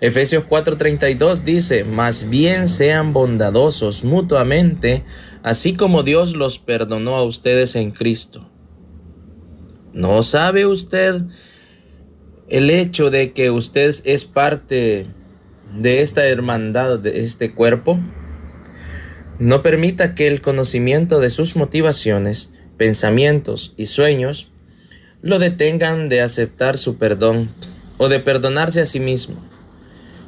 Efesios 0.00 0.44
4:32 0.44 1.42
dice, 1.44 1.84
más 1.84 2.28
bien 2.28 2.68
sean 2.68 3.12
bondadosos 3.12 4.04
mutuamente, 4.04 5.02
así 5.42 5.74
como 5.74 6.02
Dios 6.02 6.36
los 6.36 6.58
perdonó 6.58 7.16
a 7.16 7.24
ustedes 7.24 7.74
en 7.74 7.90
Cristo. 7.90 8.50
¿No 9.94 10.22
sabe 10.22 10.66
usted 10.66 11.22
el 12.48 12.70
hecho 12.70 13.10
de 13.10 13.32
que 13.32 13.50
usted 13.50 13.94
es 14.04 14.24
parte 14.24 15.06
de 15.76 16.02
esta 16.02 16.26
hermandad, 16.26 16.98
de 16.98 17.24
este 17.24 17.54
cuerpo? 17.54 17.98
No 19.38 19.62
permita 19.62 20.14
que 20.14 20.26
el 20.26 20.40
conocimiento 20.40 21.20
de 21.20 21.30
sus 21.30 21.56
motivaciones, 21.56 22.50
pensamientos 22.76 23.74
y 23.76 23.86
sueños 23.86 24.50
lo 25.22 25.38
detengan 25.38 26.06
de 26.06 26.20
aceptar 26.20 26.76
su 26.76 26.96
perdón 26.96 27.50
o 27.98 28.08
de 28.08 28.20
perdonarse 28.20 28.80
a 28.80 28.86
sí 28.86 29.00
mismo. 29.00 29.36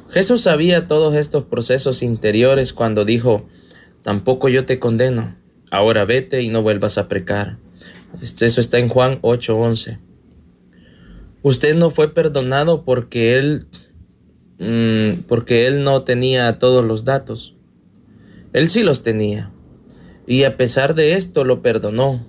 Jesús 0.09 0.41
sabía 0.41 0.87
todos 0.87 1.15
estos 1.15 1.45
procesos 1.45 2.03
interiores 2.03 2.73
cuando 2.73 3.05
dijo, 3.05 3.47
tampoco 4.01 4.49
yo 4.49 4.65
te 4.65 4.79
condeno, 4.79 5.37
ahora 5.71 6.03
vete 6.03 6.41
y 6.41 6.49
no 6.49 6.61
vuelvas 6.61 6.97
a 6.97 7.07
pecar. 7.07 7.57
Eso 8.21 8.59
está 8.59 8.77
en 8.77 8.89
Juan 8.89 9.19
8:11. 9.21 9.99
Usted 11.43 11.75
no 11.75 11.89
fue 11.89 12.13
perdonado 12.13 12.83
porque 12.83 13.35
él, 13.35 13.67
mm, 14.61 15.23
porque 15.27 15.67
él 15.67 15.83
no 15.83 16.03
tenía 16.03 16.59
todos 16.59 16.85
los 16.85 17.03
datos. 17.03 17.55
Él 18.53 18.69
sí 18.69 18.83
los 18.83 19.03
tenía. 19.03 19.51
Y 20.27 20.43
a 20.45 20.55
pesar 20.55 20.95
de 20.95 21.13
esto 21.13 21.43
lo 21.43 21.61
perdonó. 21.61 22.25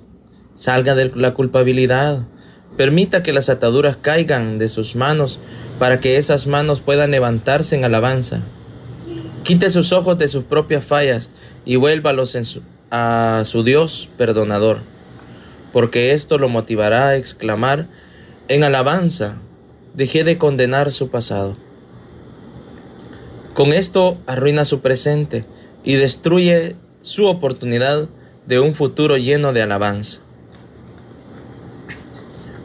Salga 0.54 0.94
de 0.94 1.12
la 1.14 1.34
culpabilidad. 1.34 2.26
Permita 2.76 3.22
que 3.22 3.32
las 3.32 3.48
ataduras 3.48 3.96
caigan 3.96 4.58
de 4.58 4.68
sus 4.68 4.96
manos 4.96 5.38
para 5.78 6.00
que 6.00 6.16
esas 6.16 6.46
manos 6.46 6.80
puedan 6.80 7.10
levantarse 7.10 7.74
en 7.76 7.84
alabanza. 7.84 8.40
Quite 9.42 9.70
sus 9.70 9.92
ojos 9.92 10.18
de 10.18 10.28
sus 10.28 10.44
propias 10.44 10.84
fallas 10.84 11.30
y 11.64 11.76
vuélvalos 11.76 12.36
a 12.90 13.42
su 13.44 13.64
Dios 13.64 14.08
perdonador, 14.16 14.80
porque 15.72 16.12
esto 16.12 16.38
lo 16.38 16.48
motivará 16.48 17.08
a 17.08 17.16
exclamar 17.16 17.88
en 18.48 18.64
alabanza, 18.64 19.38
dejé 19.94 20.22
de 20.24 20.38
condenar 20.38 20.92
su 20.92 21.08
pasado. 21.08 21.56
Con 23.54 23.74
esto 23.74 24.16
arruina 24.26 24.64
su 24.64 24.80
presente 24.80 25.44
y 25.84 25.96
destruye 25.96 26.74
su 27.02 27.26
oportunidad 27.26 28.08
de 28.46 28.60
un 28.60 28.74
futuro 28.74 29.18
lleno 29.18 29.52
de 29.52 29.60
alabanza. 29.60 30.20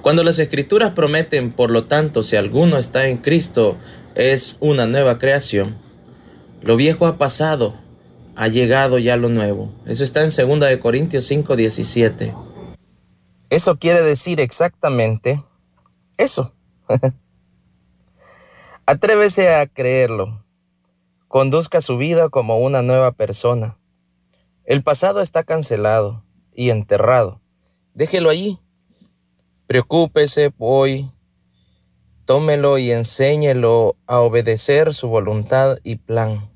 Cuando 0.01 0.24
las 0.24 0.39
escrituras 0.39 0.91
prometen, 0.91 1.51
por 1.51 1.72
lo 1.72 1.84
tanto, 1.84 2.24
si 2.24 2.38
alguno 2.38 2.77
está 2.77 3.08
en 3.08 3.17
Cristo, 3.17 3.75
es 4.15 4.56
una 4.62 4.88
nueva 4.88 5.17
creación, 5.17 5.75
lo 6.62 6.77
viejo 6.77 7.06
ha 7.06 7.17
pasado, 7.17 7.75
ha 8.38 8.48
llegado 8.48 8.98
ya 8.98 9.17
lo 9.17 9.27
nuevo. 9.27 9.70
Eso 9.86 10.06
está 10.06 10.24
en 10.24 10.29
2 10.29 10.77
Corintios 10.77 11.25
5, 11.25 11.58
17. 11.58 12.34
Eso 13.50 13.77
quiere 13.77 14.01
decir 14.01 14.39
exactamente 14.39 15.44
eso. 16.17 16.53
Atrévese 18.86 19.53
a 19.53 19.67
creerlo. 19.67 20.47
Conduzca 21.27 21.81
su 21.81 21.98
vida 21.98 22.29
como 22.29 22.57
una 22.57 22.81
nueva 22.81 23.12
persona. 23.12 23.77
El 24.63 24.81
pasado 24.81 25.22
está 25.22 25.43
cancelado 25.43 26.24
y 26.53 26.69
enterrado. 26.69 27.41
Déjelo 27.93 28.29
allí. 28.29 28.60
Preocúpese 29.67 30.53
hoy, 30.57 31.12
tómelo 32.24 32.77
y 32.77 32.91
enséñelo 32.91 33.98
a 34.07 34.22
obedecer 34.22 34.93
su 34.93 35.10
voluntad 35.10 35.77
y 35.84 35.98
plan. 35.98 36.50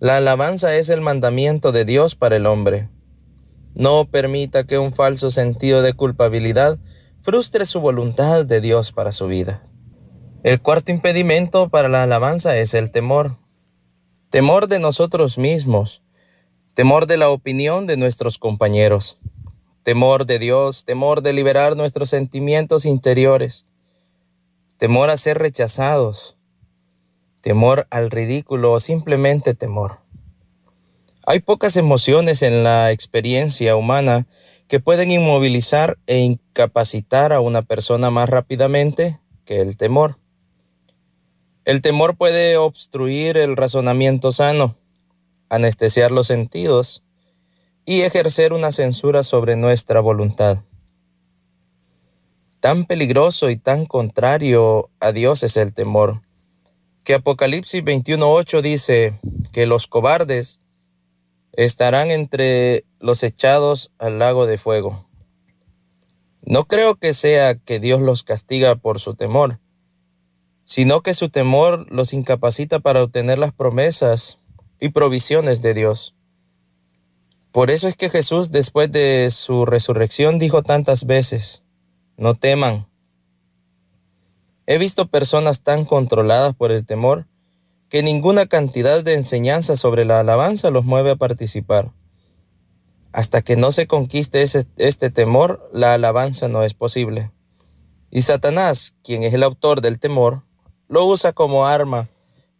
La 0.00 0.16
alabanza 0.16 0.74
es 0.74 0.88
el 0.88 1.00
mandamiento 1.00 1.70
de 1.70 1.84
Dios 1.84 2.16
para 2.16 2.34
el 2.34 2.46
hombre. 2.46 2.88
No 3.74 4.06
permita 4.10 4.64
que 4.64 4.78
un 4.78 4.92
falso 4.92 5.30
sentido 5.30 5.82
de 5.82 5.94
culpabilidad 5.94 6.80
frustre 7.20 7.64
su 7.64 7.80
voluntad 7.80 8.44
de 8.44 8.60
Dios 8.60 8.90
para 8.90 9.12
su 9.12 9.28
vida. 9.28 9.62
El 10.42 10.60
cuarto 10.60 10.90
impedimento 10.90 11.68
para 11.68 11.88
la 11.88 12.02
alabanza 12.02 12.56
es 12.56 12.74
el 12.74 12.90
temor. 12.90 13.36
Temor 14.32 14.66
de 14.66 14.78
nosotros 14.78 15.36
mismos, 15.36 16.00
temor 16.72 17.06
de 17.06 17.18
la 17.18 17.28
opinión 17.28 17.86
de 17.86 17.98
nuestros 17.98 18.38
compañeros, 18.38 19.18
temor 19.82 20.24
de 20.24 20.38
Dios, 20.38 20.86
temor 20.86 21.20
de 21.20 21.34
liberar 21.34 21.76
nuestros 21.76 22.08
sentimientos 22.08 22.86
interiores, 22.86 23.66
temor 24.78 25.10
a 25.10 25.18
ser 25.18 25.36
rechazados, 25.36 26.38
temor 27.42 27.86
al 27.90 28.10
ridículo 28.10 28.72
o 28.72 28.80
simplemente 28.80 29.52
temor. 29.52 30.00
Hay 31.26 31.40
pocas 31.40 31.76
emociones 31.76 32.40
en 32.40 32.64
la 32.64 32.90
experiencia 32.90 33.76
humana 33.76 34.26
que 34.66 34.80
pueden 34.80 35.10
inmovilizar 35.10 35.98
e 36.06 36.20
incapacitar 36.20 37.34
a 37.34 37.40
una 37.40 37.60
persona 37.60 38.10
más 38.10 38.30
rápidamente 38.30 39.20
que 39.44 39.60
el 39.60 39.76
temor. 39.76 40.21
El 41.64 41.80
temor 41.80 42.16
puede 42.16 42.56
obstruir 42.56 43.38
el 43.38 43.56
razonamiento 43.56 44.32
sano, 44.32 44.76
anestesiar 45.48 46.10
los 46.10 46.26
sentidos 46.26 47.04
y 47.84 48.00
ejercer 48.02 48.52
una 48.52 48.72
censura 48.72 49.22
sobre 49.22 49.54
nuestra 49.54 50.00
voluntad. 50.00 50.58
Tan 52.58 52.84
peligroso 52.84 53.48
y 53.48 53.56
tan 53.56 53.86
contrario 53.86 54.90
a 54.98 55.12
Dios 55.12 55.44
es 55.44 55.56
el 55.56 55.72
temor, 55.72 56.22
que 57.04 57.14
Apocalipsis 57.14 57.82
21.8 57.84 58.60
dice 58.60 59.20
que 59.52 59.66
los 59.66 59.86
cobardes 59.86 60.60
estarán 61.52 62.10
entre 62.10 62.84
los 62.98 63.22
echados 63.22 63.92
al 63.98 64.18
lago 64.18 64.46
de 64.46 64.58
fuego. 64.58 65.08
No 66.44 66.64
creo 66.64 66.96
que 66.96 67.14
sea 67.14 67.54
que 67.54 67.78
Dios 67.78 68.00
los 68.00 68.24
castiga 68.24 68.74
por 68.74 68.98
su 68.98 69.14
temor, 69.14 69.60
sino 70.64 71.02
que 71.02 71.14
su 71.14 71.28
temor 71.28 71.86
los 71.90 72.12
incapacita 72.12 72.80
para 72.80 73.02
obtener 73.02 73.38
las 73.38 73.52
promesas 73.52 74.38
y 74.80 74.90
provisiones 74.90 75.62
de 75.62 75.74
Dios. 75.74 76.14
Por 77.52 77.70
eso 77.70 77.88
es 77.88 77.96
que 77.96 78.08
Jesús 78.08 78.50
después 78.50 78.90
de 78.90 79.28
su 79.30 79.66
resurrección 79.66 80.38
dijo 80.38 80.62
tantas 80.62 81.04
veces, 81.04 81.62
no 82.16 82.34
teman. 82.34 82.88
He 84.66 84.78
visto 84.78 85.08
personas 85.08 85.62
tan 85.62 85.84
controladas 85.84 86.54
por 86.54 86.72
el 86.72 86.86
temor 86.86 87.26
que 87.88 88.02
ninguna 88.02 88.46
cantidad 88.46 89.04
de 89.04 89.14
enseñanza 89.14 89.76
sobre 89.76 90.06
la 90.06 90.20
alabanza 90.20 90.70
los 90.70 90.86
mueve 90.86 91.10
a 91.10 91.16
participar. 91.16 91.92
Hasta 93.12 93.42
que 93.42 93.56
no 93.56 93.70
se 93.70 93.86
conquiste 93.86 94.42
este 94.42 95.10
temor, 95.10 95.68
la 95.74 95.92
alabanza 95.92 96.48
no 96.48 96.62
es 96.62 96.72
posible. 96.72 97.30
Y 98.10 98.22
Satanás, 98.22 98.94
quien 99.04 99.22
es 99.22 99.34
el 99.34 99.42
autor 99.42 99.82
del 99.82 99.98
temor, 99.98 100.42
lo 100.92 101.06
usa 101.06 101.32
como 101.32 101.64
arma 101.64 102.10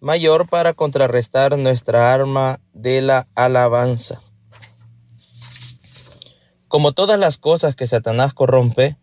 mayor 0.01 0.49
para 0.49 0.73
contrarrestar 0.73 1.59
nuestra 1.59 2.15
arma 2.15 2.61
de 2.73 3.03
la 3.03 3.29
alabanza. 3.35 4.23
Como 6.67 6.93
todas 6.93 7.21
las 7.21 7.37
cosas 7.37 7.77
que 7.77 7.87
Satanás 7.87 8.33
corrompe, 8.33 8.97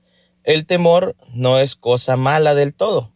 el 0.43 0.65
temor 0.65 1.15
no 1.31 1.59
es 1.59 1.75
cosa 1.75 2.15
mala 2.15 2.55
del 2.55 2.73
todo. 2.73 3.13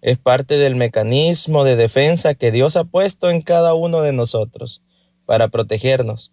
Es 0.00 0.18
parte 0.18 0.58
del 0.58 0.74
mecanismo 0.74 1.62
de 1.62 1.76
defensa 1.76 2.34
que 2.34 2.50
Dios 2.50 2.74
ha 2.74 2.82
puesto 2.82 3.30
en 3.30 3.40
cada 3.40 3.74
uno 3.74 4.02
de 4.02 4.12
nosotros 4.12 4.82
para 5.24 5.46
protegernos. 5.46 6.32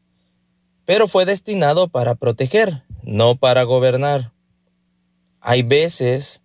Pero 0.84 1.08
fue 1.08 1.26
destinado 1.26 1.90
para 1.90 2.16
proteger, 2.16 2.82
no 3.04 3.36
para 3.36 3.62
gobernar. 3.66 4.34
Hay 5.42 5.62
veces 5.62 6.42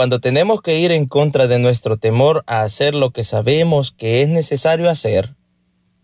cuando 0.00 0.18
tenemos 0.18 0.62
que 0.62 0.78
ir 0.78 0.92
en 0.92 1.04
contra 1.04 1.46
de 1.46 1.58
nuestro 1.58 1.98
temor 1.98 2.42
a 2.46 2.62
hacer 2.62 2.94
lo 2.94 3.10
que 3.10 3.22
sabemos 3.22 3.92
que 3.92 4.22
es 4.22 4.30
necesario 4.30 4.88
hacer, 4.88 5.36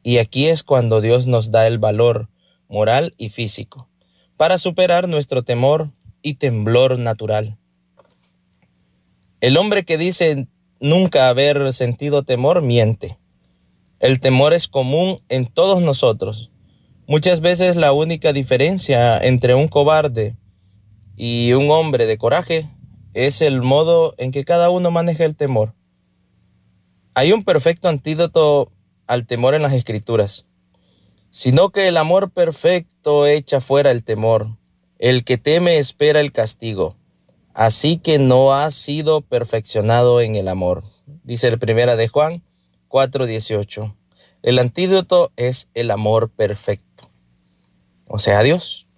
y 0.03 0.19
aquí 0.19 0.49
es 0.49 0.63
cuando 0.63 1.01
Dios 1.01 1.27
nos 1.27 1.51
da 1.51 1.67
el 1.67 1.79
valor 1.79 2.29
moral 2.69 3.15
y 3.17 3.31
físico 3.31 3.89
para 4.37 4.59
superar 4.59 5.09
nuestro 5.09 5.45
temor 5.45 5.93
y 6.21 6.35
temblor 6.35 6.99
natural. 6.99 7.57
El 9.41 9.57
hombre 9.57 9.87
que 9.87 9.97
dice 9.97 10.47
nunca 10.79 11.31
haber 11.31 11.73
sentido 11.73 12.23
temor 12.23 12.61
miente. 12.61 13.17
El 13.99 14.21
temor 14.21 14.53
es 14.53 14.69
común 14.69 15.23
en 15.31 15.47
todos 15.47 15.81
nosotros. 15.81 16.51
Muchas 17.07 17.41
veces 17.41 17.77
la 17.77 17.93
única 17.93 18.35
diferencia 18.35 19.17
entre 19.17 19.55
un 19.55 19.69
cobarde 19.69 20.37
y 21.17 21.55
un 21.55 21.71
hombre 21.71 22.05
de 22.05 22.19
coraje 22.19 22.69
es 23.17 23.41
el 23.41 23.63
modo 23.63 24.15
en 24.19 24.31
que 24.31 24.45
cada 24.45 24.69
uno 24.69 24.91
maneja 24.91 25.25
el 25.25 25.37
temor. 25.37 25.73
Hay 27.15 27.33
un 27.33 27.45
perfecto 27.45 27.89
antídoto 27.89 28.69
al 29.07 29.27
temor 29.27 29.55
en 29.55 29.63
las 29.63 29.73
escrituras, 29.73 30.45
sino 31.31 31.71
que 31.71 31.89
el 31.89 31.97
amor 31.97 32.31
perfecto 32.31 33.27
echa 33.27 33.63
fuera 33.63 33.91
el 33.91 34.05
temor. 34.05 34.59
El 34.99 35.25
que 35.25 35.39
teme 35.39 35.79
espera 35.79 36.21
el 36.21 36.31
castigo, 36.31 36.95
así 37.55 37.97
que 37.97 38.19
no 38.19 38.55
ha 38.55 38.71
sido 38.71 39.23
perfeccionado 39.23 40.21
en 40.21 40.35
el 40.35 40.47
amor. 40.47 40.85
Dice 41.25 41.49
el 41.49 41.59
primera 41.59 41.97
de 41.97 42.09
Juan 42.09 42.43
4:18. 42.89 43.97
El 44.43 44.59
antídoto 44.59 45.33
es 45.37 45.71
el 45.73 45.91
amor 45.91 46.29
perfecto, 46.29 47.11
o 48.09 48.19
sea, 48.19 48.43
Dios. 48.43 48.89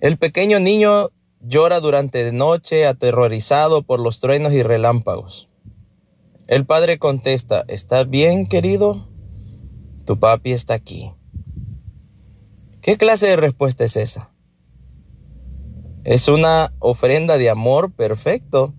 El 0.00 0.18
pequeño 0.18 0.60
niño 0.60 1.08
Llora 1.40 1.78
durante 1.78 2.24
la 2.24 2.32
noche 2.32 2.84
aterrorizado 2.84 3.82
por 3.82 4.00
los 4.00 4.18
truenos 4.18 4.52
y 4.52 4.62
relámpagos. 4.62 5.48
El 6.48 6.66
padre 6.66 6.98
contesta, 6.98 7.64
¿estás 7.68 8.10
bien, 8.10 8.46
querido? 8.46 9.08
Tu 10.04 10.18
papi 10.18 10.52
está 10.52 10.74
aquí. 10.74 11.12
¿Qué 12.80 12.96
clase 12.96 13.28
de 13.28 13.36
respuesta 13.36 13.84
es 13.84 13.96
esa? 13.96 14.32
Es 16.04 16.26
una 16.26 16.74
ofrenda 16.80 17.38
de 17.38 17.50
amor 17.50 17.92
perfecto 17.92 18.74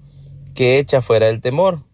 que 0.54 0.80
echa 0.80 1.02
fuera 1.02 1.30
el 1.30 1.40
temor. 1.40 1.86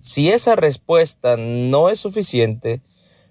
Si 0.00 0.28
esa 0.28 0.56
respuesta 0.56 1.36
no 1.38 1.88
es 1.88 2.00
suficiente, 2.00 2.82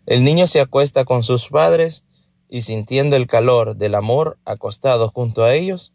el 0.08 0.24
niño 0.24 0.48
se 0.48 0.62
acuesta 0.62 1.06
con 1.06 1.22
sus 1.22 1.50
padres 1.50 2.06
y 2.50 2.62
sintiendo 2.62 3.16
el 3.18 3.28
calor 3.28 3.76
del 3.76 3.94
amor 3.94 4.40
acostado 4.46 5.10
junto 5.10 5.44
a 5.44 5.54
ellos, 5.54 5.94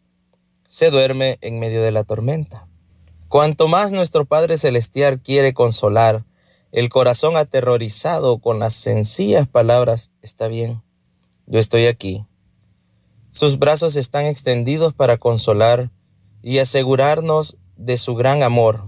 se 0.69 0.91
duerme 0.91 1.39
en 1.41 1.57
medio 1.57 1.81
de 1.81 1.91
la 1.91 2.03
tormenta. 2.03 2.67
Cuanto 3.27 3.67
más 3.67 3.91
nuestro 3.91 4.25
Padre 4.25 4.55
Celestial 4.55 5.19
quiere 5.19 5.51
consolar 5.51 6.25
el 6.71 6.89
corazón 6.89 7.37
aterrorizado 7.37 8.37
con 8.37 8.59
las 8.59 8.75
sencillas 8.75 9.47
palabras, 9.47 10.11
está 10.21 10.47
bien, 10.47 10.83
yo 11.47 11.59
estoy 11.59 11.87
aquí. 11.87 12.23
Sus 13.31 13.57
brazos 13.57 13.95
están 13.95 14.25
extendidos 14.25 14.93
para 14.93 15.17
consolar 15.17 15.89
y 16.43 16.59
asegurarnos 16.59 17.57
de 17.75 17.97
su 17.97 18.13
gran 18.13 18.43
amor. 18.43 18.85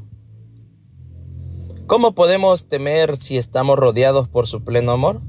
¿Cómo 1.88 2.14
podemos 2.14 2.68
temer 2.68 3.18
si 3.18 3.38
estamos 3.38 3.80
rodeados 3.80 4.28
por 4.28 4.46
su 4.46 4.64
pleno 4.64 4.92
amor? 4.92 5.20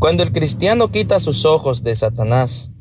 Cuando 0.00 0.24
el 0.24 0.32
cristiano 0.32 0.90
quita 0.90 1.20
sus 1.20 1.44
ojos 1.44 1.84
de 1.84 1.94
Satanás, 1.94 2.72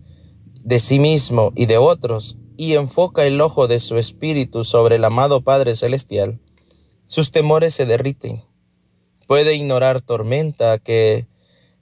de 0.63 0.79
sí 0.79 0.97
mismo 0.97 1.51
y 1.55 1.67
de 1.67 1.77
otros, 1.77 2.39
y 2.57 2.75
enfoca 2.75 3.25
el 3.25 3.41
ojo 3.41 3.67
de 3.67 3.79
su 3.79 3.97
espíritu 3.97 4.63
sobre 4.63 4.95
el 4.95 5.05
amado 5.05 5.41
Padre 5.41 5.75
Celestial, 5.75 6.39
sus 7.05 7.31
temores 7.31 7.73
se 7.73 7.85
derriten. 7.85 8.43
Puede 9.27 9.55
ignorar 9.55 10.01
tormenta 10.01 10.77
que 10.77 11.27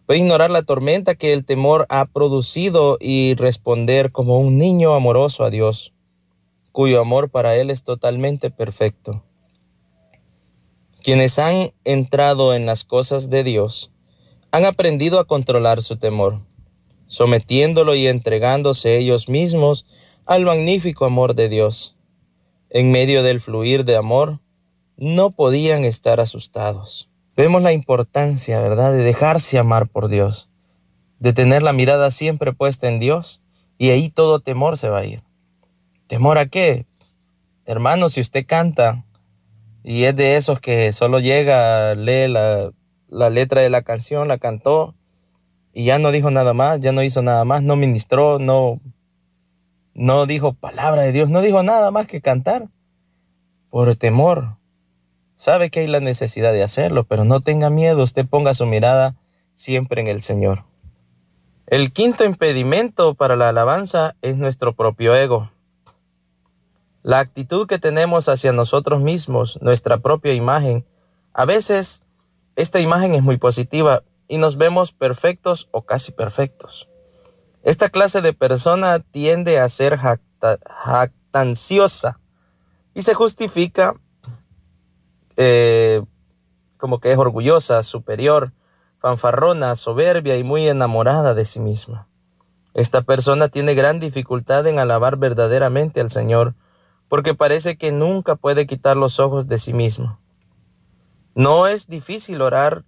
puede 0.05 0.19
ignorar 0.19 0.51
la 0.51 0.63
tormenta 0.63 1.15
que 1.15 1.33
el 1.33 1.45
temor 1.45 1.86
ha 1.89 2.05
producido 2.05 2.97
y 2.99 3.36
responder 3.36 4.12
como 4.12 4.39
un 4.39 4.57
niño 4.57 4.93
amoroso 4.93 5.43
a 5.43 5.49
Dios, 5.49 5.93
cuyo 6.71 6.99
amor 6.99 7.29
para 7.29 7.55
él 7.55 7.69
es 7.69 7.83
totalmente 7.83 8.49
perfecto. 8.51 9.23
Quienes 11.03 11.39
han 11.39 11.73
entrado 11.83 12.53
en 12.53 12.65
las 12.65 12.83
cosas 12.83 13.29
de 13.29 13.43
Dios 13.43 13.91
han 14.51 14.65
aprendido 14.65 15.19
a 15.19 15.25
controlar 15.25 15.81
su 15.81 15.97
temor, 15.97 16.41
sometiéndolo 17.07 17.95
y 17.95 18.07
entregándose 18.07 18.97
ellos 18.97 19.27
mismos 19.27 19.86
al 20.25 20.45
magnífico 20.45 21.05
amor 21.05 21.36
de 21.36 21.49
Dios. 21.49 21.97
En 22.69 22.91
medio 22.91 23.23
del 23.23 23.39
fluir 23.39 23.83
de 23.83 23.97
amor, 23.97 24.39
no 24.97 25.31
podían 25.31 25.83
estar 25.83 26.19
asustados. 26.19 27.09
Vemos 27.36 27.62
la 27.62 27.73
importancia, 27.73 28.62
¿verdad?, 28.62 28.91
de 28.91 29.03
dejarse 29.03 29.57
amar 29.57 29.89
por 29.89 30.07
Dios, 30.07 30.49
de 31.19 31.33
tener 31.33 31.63
la 31.63 31.73
mirada 31.73 32.12
siempre 32.12 32.53
puesta 32.53 32.88
en 32.88 32.99
Dios 32.99 33.41
y 33.77 33.89
ahí 33.89 34.09
todo 34.09 34.39
temor 34.39 34.77
se 34.77 34.89
va 34.89 34.99
a 34.99 35.05
ir. 35.05 35.23
¿Temor 36.07 36.38
a 36.38 36.45
qué? 36.45 36.86
Hermano, 37.65 38.09
si 38.09 38.21
usted 38.21 38.45
canta 38.45 39.05
y 39.83 40.03
es 40.03 40.15
de 40.15 40.36
esos 40.36 40.59
que 40.59 40.91
solo 40.93 41.19
llega, 41.19 41.95
lee 41.95 42.27
la, 42.27 42.71
la 43.07 43.29
letra 43.29 43.62
de 43.62 43.69
la 43.69 43.81
canción, 43.81 44.27
la 44.27 44.38
cantó 44.38 44.95
y 45.73 45.86
ya 45.86 45.97
no 45.97 46.12
dijo 46.12 46.29
nada 46.29 46.53
más, 46.53 46.79
ya 46.79 46.91
no 46.91 47.03
hizo 47.03 47.21
nada 47.21 47.45
más, 47.45 47.63
no 47.63 47.75
ministró, 47.75 48.38
no, 48.38 48.79
no 49.93 50.25
dijo 50.25 50.53
palabra 50.53 51.03
de 51.03 51.12
Dios, 51.12 51.29
no 51.29 51.41
dijo 51.41 51.63
nada 51.63 51.91
más 51.91 52.08
que 52.08 52.21
cantar 52.21 52.69
por 53.69 53.95
temor. 53.95 54.58
Sabe 55.36 55.69
que 55.69 55.82
hay 55.82 55.88
la 55.88 55.99
necesidad 55.99 56.53
de 56.53 56.63
hacerlo, 56.63 57.06
pero 57.06 57.25
no 57.25 57.41
tenga 57.41 57.69
miedo, 57.69 58.03
usted 58.03 58.25
ponga 58.25 58.53
su 58.53 58.65
mirada 58.65 59.15
siempre 59.53 60.01
en 60.01 60.08
el 60.08 60.21
Señor. 60.21 60.63
El 61.67 61.91
quinto 61.91 62.23
impedimento 62.23 63.15
para 63.15 63.36
la 63.36 63.49
alabanza 63.49 64.15
es 64.21 64.38
nuestro 64.38 64.73
propio 64.73 65.15
ego. 65.15 65.51
La 67.01 67.19
actitud 67.19 67.67
que 67.67 67.79
tenemos 67.79 68.29
hacia 68.29 68.53
nosotros 68.53 69.01
mismos, 69.01 69.60
nuestra 69.62 69.97
propia 69.97 70.34
imagen, 70.34 70.86
a 71.34 71.45
veces 71.45 72.03
esta 72.56 72.79
imagen 72.79 73.15
es 73.15 73.23
muy 73.23 73.38
positiva 73.38 74.03
y 74.27 74.38
nos 74.38 74.58
vemos 74.58 74.91
perfectos 74.91 75.67
o 75.71 75.82
casi 75.82 76.12
perfectos. 76.12 76.88
Esta 77.63 77.89
clase 77.89 78.21
de 78.21 78.34
persona 78.34 78.99
tiende 78.99 79.60
a 79.60 79.69
ser 79.69 79.97
jactanciosa 79.97 82.19
y 82.93 83.02
se 83.02 83.13
justifica 83.13 83.93
eh, 85.38 86.04
como 86.78 86.99
que 86.99 87.12
es 87.12 87.17
orgullosa, 87.17 87.82
superior, 87.82 88.52
fanfarrona, 88.97 89.76
soberbia 89.76 90.38
y 90.38 90.43
muy 90.43 90.67
enamorada 90.67 91.34
de 91.34 91.45
sí 91.45 91.62
misma. 91.62 92.08
Esta 92.73 93.02
persona 93.02 93.47
tiene 93.47 93.76
gran 93.76 93.99
dificultad 93.99 94.67
en 94.67 94.80
alabar 94.80 95.17
verdaderamente 95.17 96.02
al 96.02 96.10
Señor 96.10 96.56
porque 97.08 97.34
parece 97.34 97.78
que 97.78 97.91
nunca 97.91 98.36
puede 98.36 98.67
quitar 98.67 98.97
los 98.97 99.19
ojos 99.19 99.47
de 99.47 99.60
sí 99.60 99.71
mismo. 99.71 100.19
No 101.36 101.67
es 101.67 101.88
difícil 101.88 102.41
orar 102.41 102.84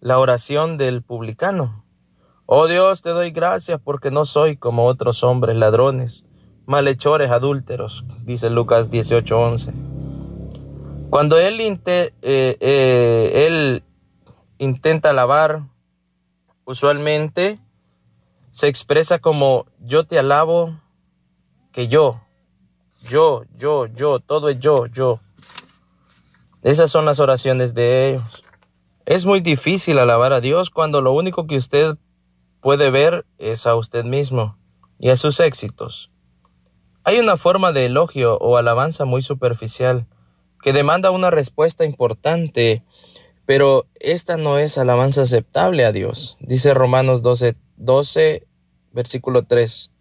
la 0.00 0.18
oración 0.18 0.76
del 0.76 1.02
publicano. 1.02 1.85
Oh 2.48 2.68
Dios, 2.68 3.02
te 3.02 3.10
doy 3.10 3.32
gracias 3.32 3.80
porque 3.82 4.12
no 4.12 4.24
soy 4.24 4.56
como 4.56 4.86
otros 4.86 5.24
hombres 5.24 5.56
ladrones, 5.56 6.22
malhechores, 6.64 7.32
adúlteros, 7.32 8.04
dice 8.22 8.50
Lucas 8.50 8.88
18:11. 8.88 9.72
Cuando 11.10 11.40
él, 11.40 11.60
eh, 11.60 12.12
eh, 12.22 13.46
él 13.48 13.82
intenta 14.58 15.10
alabar, 15.10 15.64
usualmente 16.64 17.58
se 18.50 18.68
expresa 18.68 19.18
como 19.18 19.64
yo 19.80 20.04
te 20.04 20.16
alabo 20.16 20.78
que 21.72 21.88
yo, 21.88 22.20
yo, 23.08 23.42
yo, 23.56 23.86
yo, 23.86 24.20
todo 24.20 24.50
es 24.50 24.60
yo, 24.60 24.86
yo. 24.86 25.18
Esas 26.62 26.92
son 26.92 27.06
las 27.06 27.18
oraciones 27.18 27.74
de 27.74 28.10
ellos. 28.10 28.44
Es 29.04 29.26
muy 29.26 29.40
difícil 29.40 29.98
alabar 29.98 30.32
a 30.32 30.40
Dios 30.40 30.70
cuando 30.70 31.00
lo 31.00 31.10
único 31.10 31.48
que 31.48 31.56
usted 31.56 31.96
puede 32.66 32.90
ver 32.90 33.24
es 33.38 33.64
a 33.64 33.76
usted 33.76 34.04
mismo 34.04 34.58
y 34.98 35.10
a 35.10 35.16
sus 35.16 35.38
éxitos. 35.38 36.10
Hay 37.04 37.20
una 37.20 37.36
forma 37.36 37.70
de 37.70 37.86
elogio 37.86 38.38
o 38.38 38.56
alabanza 38.56 39.04
muy 39.04 39.22
superficial 39.22 40.08
que 40.64 40.72
demanda 40.72 41.12
una 41.12 41.30
respuesta 41.30 41.84
importante, 41.84 42.82
pero 43.44 43.86
esta 44.00 44.36
no 44.36 44.58
es 44.58 44.78
alabanza 44.78 45.22
aceptable 45.22 45.84
a 45.84 45.92
Dios. 45.92 46.38
Dice 46.40 46.74
Romanos 46.74 47.22
12, 47.22 47.54
12 47.76 48.48
versículo 48.90 49.44
3. 49.44 49.92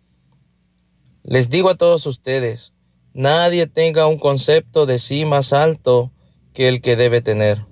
Les 1.21 1.49
digo 1.49 1.69
a 1.69 1.75
todos 1.75 2.07
ustedes, 2.07 2.73
nadie 3.13 3.67
tenga 3.67 4.07
un 4.07 4.17
concepto 4.17 4.87
de 4.87 4.97
sí 4.97 5.23
más 5.23 5.53
alto 5.53 6.11
que 6.51 6.67
el 6.67 6.81
que 6.81 6.95
debe 6.95 7.21
tener. 7.21 7.67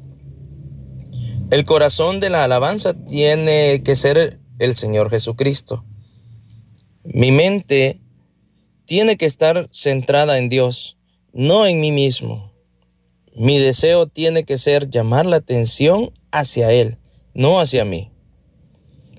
El 1.50 1.66
corazón 1.66 2.20
de 2.20 2.30
la 2.30 2.44
alabanza 2.44 2.94
tiene 2.94 3.82
que 3.84 3.96
ser 3.96 4.43
el 4.64 4.76
Señor 4.76 5.10
Jesucristo. 5.10 5.84
Mi 7.04 7.32
mente 7.32 8.00
tiene 8.86 9.18
que 9.18 9.26
estar 9.26 9.68
centrada 9.72 10.38
en 10.38 10.50
Dios, 10.50 10.98
no 11.34 11.66
en 11.66 11.82
mí 11.82 11.92
mismo. 11.92 12.54
Mi 13.36 13.58
deseo 13.58 14.08
tiene 14.08 14.44
que 14.44 14.58
ser 14.58 14.90
llamar 14.90 15.26
la 15.26 15.38
atención 15.38 16.12
hacia 16.32 16.72
Él, 16.72 16.98
no 17.34 17.60
hacia 17.60 17.84
mí. 17.84 18.12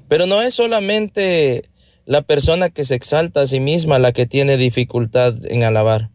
Pero 0.08 0.26
no 0.26 0.40
es 0.42 0.54
solamente 0.54 1.68
la 2.06 2.22
persona 2.22 2.70
que 2.70 2.84
se 2.84 2.94
exalta 2.94 3.42
a 3.42 3.46
sí 3.46 3.60
misma 3.60 3.98
la 3.98 4.12
que 4.12 4.26
tiene 4.26 4.56
dificultad 4.56 5.34
en 5.50 5.62
alabar. 5.62 6.10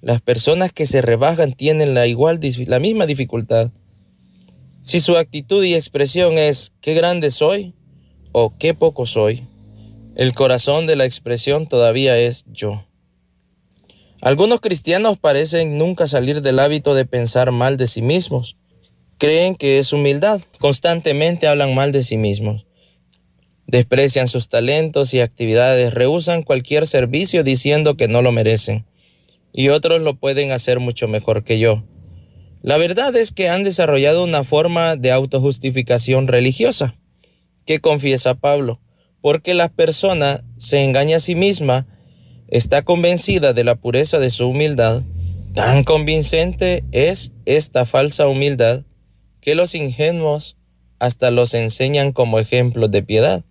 Las 0.00 0.22
personas 0.22 0.72
que 0.72 0.86
se 0.86 1.02
rebajan 1.02 1.52
tienen 1.52 1.92
la, 1.92 2.06
igual, 2.06 2.40
la 2.66 2.78
misma 2.78 3.06
dificultad. 3.06 3.72
Si 4.82 5.00
su 5.00 5.16
actitud 5.16 5.62
y 5.64 5.74
expresión 5.74 6.38
es 6.38 6.72
qué 6.80 6.94
grande 6.94 7.30
soy 7.30 7.74
o 8.32 8.54
qué 8.58 8.74
poco 8.74 9.06
soy, 9.06 9.44
el 10.16 10.32
corazón 10.32 10.86
de 10.86 10.96
la 10.96 11.04
expresión 11.04 11.66
todavía 11.66 12.18
es 12.18 12.44
yo. 12.52 12.84
Algunos 14.20 14.60
cristianos 14.60 15.18
parecen 15.18 15.78
nunca 15.78 16.06
salir 16.06 16.42
del 16.42 16.58
hábito 16.58 16.94
de 16.94 17.06
pensar 17.06 17.52
mal 17.52 17.76
de 17.76 17.86
sí 17.86 18.02
mismos. 18.02 18.56
Creen 19.18 19.54
que 19.54 19.78
es 19.78 19.92
humildad. 19.92 20.40
Constantemente 20.58 21.46
hablan 21.46 21.74
mal 21.74 21.92
de 21.92 22.02
sí 22.02 22.18
mismos. 22.18 22.66
Desprecian 23.66 24.28
sus 24.28 24.48
talentos 24.48 25.14
y 25.14 25.20
actividades, 25.20 25.94
rehusan 25.94 26.42
cualquier 26.42 26.86
servicio 26.86 27.44
diciendo 27.44 27.96
que 27.96 28.08
no 28.08 28.20
lo 28.20 28.32
merecen 28.32 28.84
y 29.52 29.68
otros 29.68 30.00
lo 30.00 30.14
pueden 30.14 30.52
hacer 30.52 30.80
mucho 30.80 31.08
mejor 31.08 31.44
que 31.44 31.58
yo. 31.58 31.82
La 32.62 32.76
verdad 32.76 33.16
es 33.16 33.32
que 33.32 33.48
han 33.48 33.64
desarrollado 33.64 34.22
una 34.22 34.44
forma 34.44 34.96
de 34.96 35.12
autojustificación 35.12 36.28
religiosa, 36.28 36.94
que 37.66 37.80
confiesa 37.80 38.34
Pablo, 38.34 38.80
porque 39.20 39.54
la 39.54 39.68
persona 39.68 40.44
se 40.56 40.84
engaña 40.84 41.16
a 41.16 41.20
sí 41.20 41.34
misma, 41.34 41.86
está 42.48 42.82
convencida 42.82 43.52
de 43.52 43.64
la 43.64 43.76
pureza 43.76 44.18
de 44.18 44.30
su 44.30 44.48
humildad, 44.48 45.02
tan 45.54 45.84
convincente 45.84 46.84
es 46.92 47.32
esta 47.44 47.86
falsa 47.86 48.26
humildad 48.26 48.84
que 49.40 49.54
los 49.54 49.74
ingenuos 49.74 50.56
hasta 50.98 51.30
los 51.30 51.54
enseñan 51.54 52.12
como 52.12 52.38
ejemplos 52.38 52.90
de 52.90 53.02
piedad. 53.02 53.44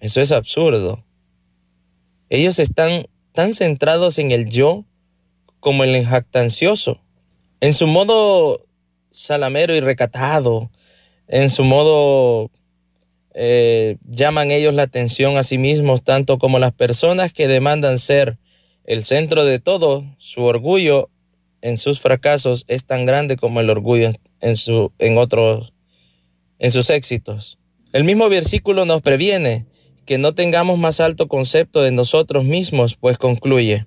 Eso 0.00 0.20
es 0.20 0.30
absurdo. 0.30 1.04
Ellos 2.28 2.58
están 2.58 3.06
tan 3.32 3.52
centrados 3.52 4.18
en 4.18 4.30
el 4.30 4.48
yo 4.48 4.84
como 5.60 5.84
el 5.84 6.04
jactancioso. 6.06 7.00
En 7.60 7.72
su 7.72 7.86
modo 7.86 8.66
salamero 9.10 9.74
y 9.74 9.80
recatado, 9.80 10.70
en 11.28 11.48
su 11.50 11.64
modo 11.64 12.50
eh, 13.38 13.98
llaman 14.08 14.50
ellos 14.50 14.72
la 14.72 14.84
atención 14.84 15.36
a 15.36 15.44
sí 15.44 15.58
mismos, 15.58 16.02
tanto 16.02 16.38
como 16.38 16.58
las 16.58 16.72
personas 16.72 17.34
que 17.34 17.48
demandan 17.48 17.98
ser 17.98 18.38
el 18.84 19.04
centro 19.04 19.44
de 19.44 19.58
todo, 19.58 20.06
su 20.16 20.42
orgullo 20.42 21.10
en 21.60 21.76
sus 21.76 22.00
fracasos 22.00 22.64
es 22.66 22.86
tan 22.86 23.04
grande 23.04 23.36
como 23.36 23.60
el 23.60 23.68
orgullo 23.68 24.10
en, 24.40 24.56
su, 24.56 24.90
en 24.98 25.18
otros, 25.18 25.74
en 26.58 26.70
sus 26.70 26.88
éxitos. 26.88 27.58
El 27.92 28.04
mismo 28.04 28.30
versículo 28.30 28.86
nos 28.86 29.02
previene 29.02 29.66
que 30.06 30.16
no 30.16 30.34
tengamos 30.34 30.78
más 30.78 31.00
alto 31.00 31.28
concepto 31.28 31.82
de 31.82 31.92
nosotros 31.92 32.44
mismos, 32.44 32.96
pues 32.96 33.18
concluye, 33.18 33.86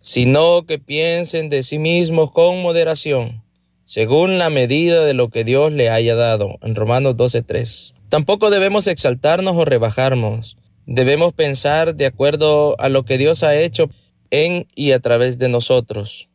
sino 0.00 0.66
que 0.66 0.78
piensen 0.78 1.48
de 1.48 1.62
sí 1.62 1.78
mismos 1.78 2.32
con 2.32 2.60
moderación, 2.60 3.43
según 3.84 4.38
la 4.38 4.50
medida 4.50 5.04
de 5.04 5.14
lo 5.14 5.28
que 5.28 5.44
Dios 5.44 5.72
le 5.72 5.90
haya 5.90 6.14
dado. 6.14 6.58
En 6.62 6.74
Romanos 6.74 7.16
12:3. 7.16 7.94
Tampoco 8.08 8.50
debemos 8.50 8.86
exaltarnos 8.86 9.56
o 9.56 9.64
rebajarnos. 9.64 10.56
Debemos 10.86 11.32
pensar 11.32 11.94
de 11.94 12.06
acuerdo 12.06 12.78
a 12.78 12.88
lo 12.88 13.04
que 13.04 13.18
Dios 13.18 13.42
ha 13.42 13.56
hecho 13.56 13.88
en 14.30 14.66
y 14.74 14.92
a 14.92 15.00
través 15.00 15.38
de 15.38 15.48
nosotros. 15.48 16.28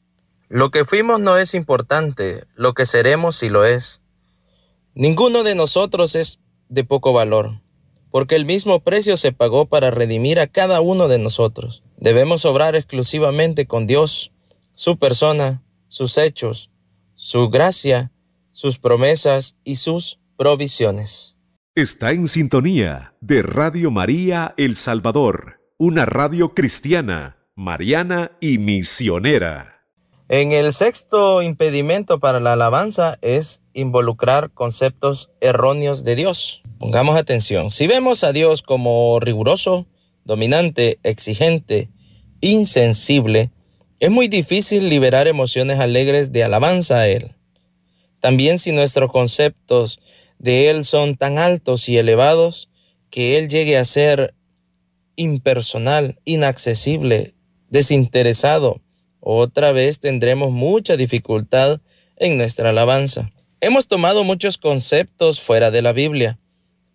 Lo 0.48 0.72
que 0.72 0.86
fuimos 0.86 1.20
no 1.20 1.38
es 1.38 1.54
importante, 1.54 2.46
lo 2.56 2.74
que 2.74 2.86
seremos 2.86 3.36
sí 3.36 3.50
lo 3.50 3.66
es. 3.66 4.02
Ninguno 4.96 5.44
de 5.44 5.56
nosotros 5.56 6.16
es 6.16 6.40
de 6.70 6.84
poco 6.84 7.14
valor 7.14 7.60
porque 8.12 8.36
el 8.36 8.46
mismo 8.46 8.80
precio 8.80 9.18
se 9.18 9.32
pagó 9.32 9.68
para 9.68 9.92
redimir 9.92 10.40
a 10.40 10.48
cada 10.48 10.82
uno 10.82 11.08
de 11.08 11.20
nosotros. 11.20 11.84
Debemos 11.98 12.46
obrar 12.46 12.76
exclusivamente 12.76 13.68
con 13.68 13.88
Dios, 13.88 14.32
su 14.74 14.98
persona, 14.98 15.62
sus 15.88 16.18
hechos, 16.18 16.72
su 17.22 17.50
gracia, 17.50 18.14
sus 18.52 18.80
promesas 18.80 19.58
y 19.66 19.76
sus 19.76 20.22
provisiones. 20.38 21.36
Está 21.76 22.14
en 22.14 22.30
sintonía 22.30 23.14
de 23.20 23.42
Radio 23.42 23.92
María 23.92 24.54
El 24.56 24.78
Salvador, 24.78 25.60
una 25.78 26.06
radio 26.06 26.54
cristiana, 26.54 27.36
mariana 27.56 28.32
y 28.40 28.58
misionera. 28.58 29.84
En 30.30 30.54
el 30.54 30.72
sexto 30.72 31.42
impedimento 31.42 32.22
para 32.22 32.40
la 32.40 32.54
alabanza 32.54 33.18
es 33.22 33.64
involucrar 33.74 34.52
conceptos 34.52 35.30
erróneos 35.42 36.06
de 36.06 36.16
Dios. 36.16 36.64
Pongamos 36.80 37.18
atención. 37.18 37.70
Si 37.70 37.86
vemos 37.86 38.24
a 38.24 38.32
Dios 38.32 38.62
como 38.62 39.20
riguroso, 39.20 39.88
dominante, 40.24 41.00
exigente, 41.04 41.90
insensible, 42.40 43.52
es 44.00 44.10
muy 44.10 44.28
difícil 44.28 44.90
liberar 44.90 45.28
emociones 45.28 45.80
alegres 45.80 46.32
de 46.32 46.44
alabanza 46.44 47.00
a 47.00 47.08
Él. 47.08 47.36
También 48.20 48.60
si 48.60 48.72
nuestros 48.72 49.12
conceptos 49.12 50.00
de 50.38 50.70
Él 50.70 50.86
son 50.86 51.16
tan 51.16 51.38
altos 51.38 51.90
y 51.90 51.98
elevados 51.98 52.70
que 53.10 53.38
Él 53.38 53.50
llegue 53.50 53.78
a 53.78 53.84
ser 53.84 54.34
impersonal, 55.16 56.18
inaccesible, 56.24 57.34
desinteresado, 57.70 58.82
otra 59.20 59.74
vez 59.74 60.00
tendremos 60.00 60.52
mucha 60.52 60.96
dificultad 60.96 61.82
en 62.18 62.38
nuestra 62.38 62.70
alabanza. 62.70 63.30
Hemos 63.60 63.88
tomado 63.88 64.24
muchos 64.24 64.58
conceptos 64.58 65.42
fuera 65.42 65.72
de 65.72 65.82
la 65.82 65.92
Biblia. 65.92 66.40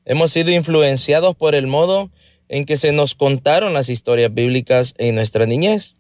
Hemos 0.07 0.33
sido 0.33 0.51
influenciados 0.51 1.37
por 1.37 1.55
el 1.55 1.67
modo 1.67 2.11
en 2.49 2.64
que 2.64 2.77
se 2.77 2.93
nos 2.93 3.14
contaron 3.14 3.75
las 3.75 3.90
historias 3.90 4.33
bíblicas 4.33 4.95
en 4.97 5.14
nuestra 5.14 5.45
niñez. 5.45 5.97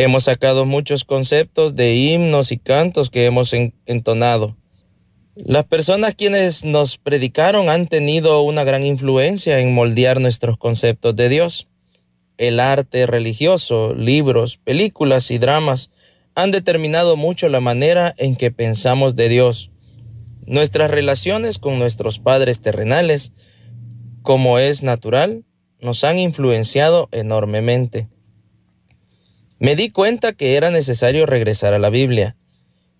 Hemos 0.00 0.26
sacado 0.26 0.64
muchos 0.64 1.02
conceptos 1.02 1.74
de 1.74 1.96
himnos 1.96 2.52
y 2.52 2.56
cantos 2.56 3.10
que 3.10 3.24
hemos 3.24 3.52
entonado. 3.84 4.56
Las 5.34 5.64
personas 5.64 6.14
quienes 6.14 6.64
nos 6.64 6.98
predicaron 6.98 7.68
han 7.68 7.88
tenido 7.88 8.42
una 8.42 8.62
gran 8.62 8.84
influencia 8.84 9.58
en 9.58 9.74
moldear 9.74 10.20
nuestros 10.20 10.56
conceptos 10.56 11.16
de 11.16 11.28
Dios. 11.28 11.66
El 12.36 12.60
arte 12.60 13.08
religioso, 13.08 13.92
libros, 13.92 14.56
películas 14.58 15.32
y 15.32 15.38
dramas 15.38 15.90
han 16.36 16.52
determinado 16.52 17.16
mucho 17.16 17.48
la 17.48 17.58
manera 17.58 18.14
en 18.18 18.36
que 18.36 18.52
pensamos 18.52 19.16
de 19.16 19.28
Dios. 19.28 19.72
Nuestras 20.46 20.92
relaciones 20.92 21.58
con 21.58 21.80
nuestros 21.80 22.20
padres 22.20 22.60
terrenales, 22.60 23.32
como 24.22 24.60
es 24.60 24.84
natural, 24.84 25.42
nos 25.80 26.04
han 26.04 26.20
influenciado 26.20 27.08
enormemente. 27.10 28.06
Me 29.58 29.74
di 29.74 29.90
cuenta 29.90 30.32
que 30.32 30.56
era 30.56 30.70
necesario 30.70 31.26
regresar 31.26 31.74
a 31.74 31.78
la 31.78 31.90
Biblia 31.90 32.36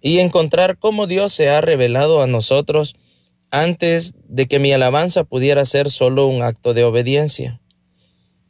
y 0.00 0.18
encontrar 0.18 0.78
cómo 0.78 1.06
Dios 1.06 1.32
se 1.32 1.48
ha 1.48 1.60
revelado 1.60 2.20
a 2.20 2.26
nosotros 2.26 2.96
antes 3.50 4.14
de 4.28 4.46
que 4.46 4.58
mi 4.58 4.72
alabanza 4.72 5.24
pudiera 5.24 5.64
ser 5.64 5.90
solo 5.90 6.26
un 6.26 6.42
acto 6.42 6.74
de 6.74 6.84
obediencia. 6.84 7.60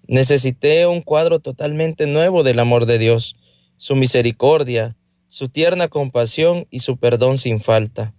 Necesité 0.07 0.87
un 0.87 1.03
cuadro 1.03 1.39
totalmente 1.39 2.07
nuevo 2.07 2.43
del 2.43 2.59
amor 2.61 2.87
de 2.87 2.99
Dios, 2.99 3.37
su 3.77 3.95
misericordia, 3.95 4.97
su 5.27 5.51
tierna 5.51 5.89
compasión 5.89 6.67
y 6.71 6.79
su 6.81 6.97
perdón 6.97 7.37
sin 7.37 7.61
falta. 7.61 8.15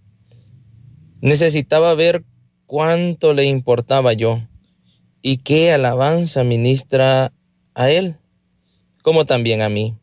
Necesitaba 1.20 1.96
ver 1.96 2.24
cuánto 2.68 3.34
le 3.34 3.46
importaba 3.46 4.14
yo 4.14 4.44
y 5.24 5.38
qué 5.38 5.72
alabanza 5.72 6.44
ministra 6.44 7.34
a 7.74 7.90
Él, 7.90 8.19
como 9.10 9.26
también 9.26 9.64
a 9.64 9.70
mí. 9.70 9.98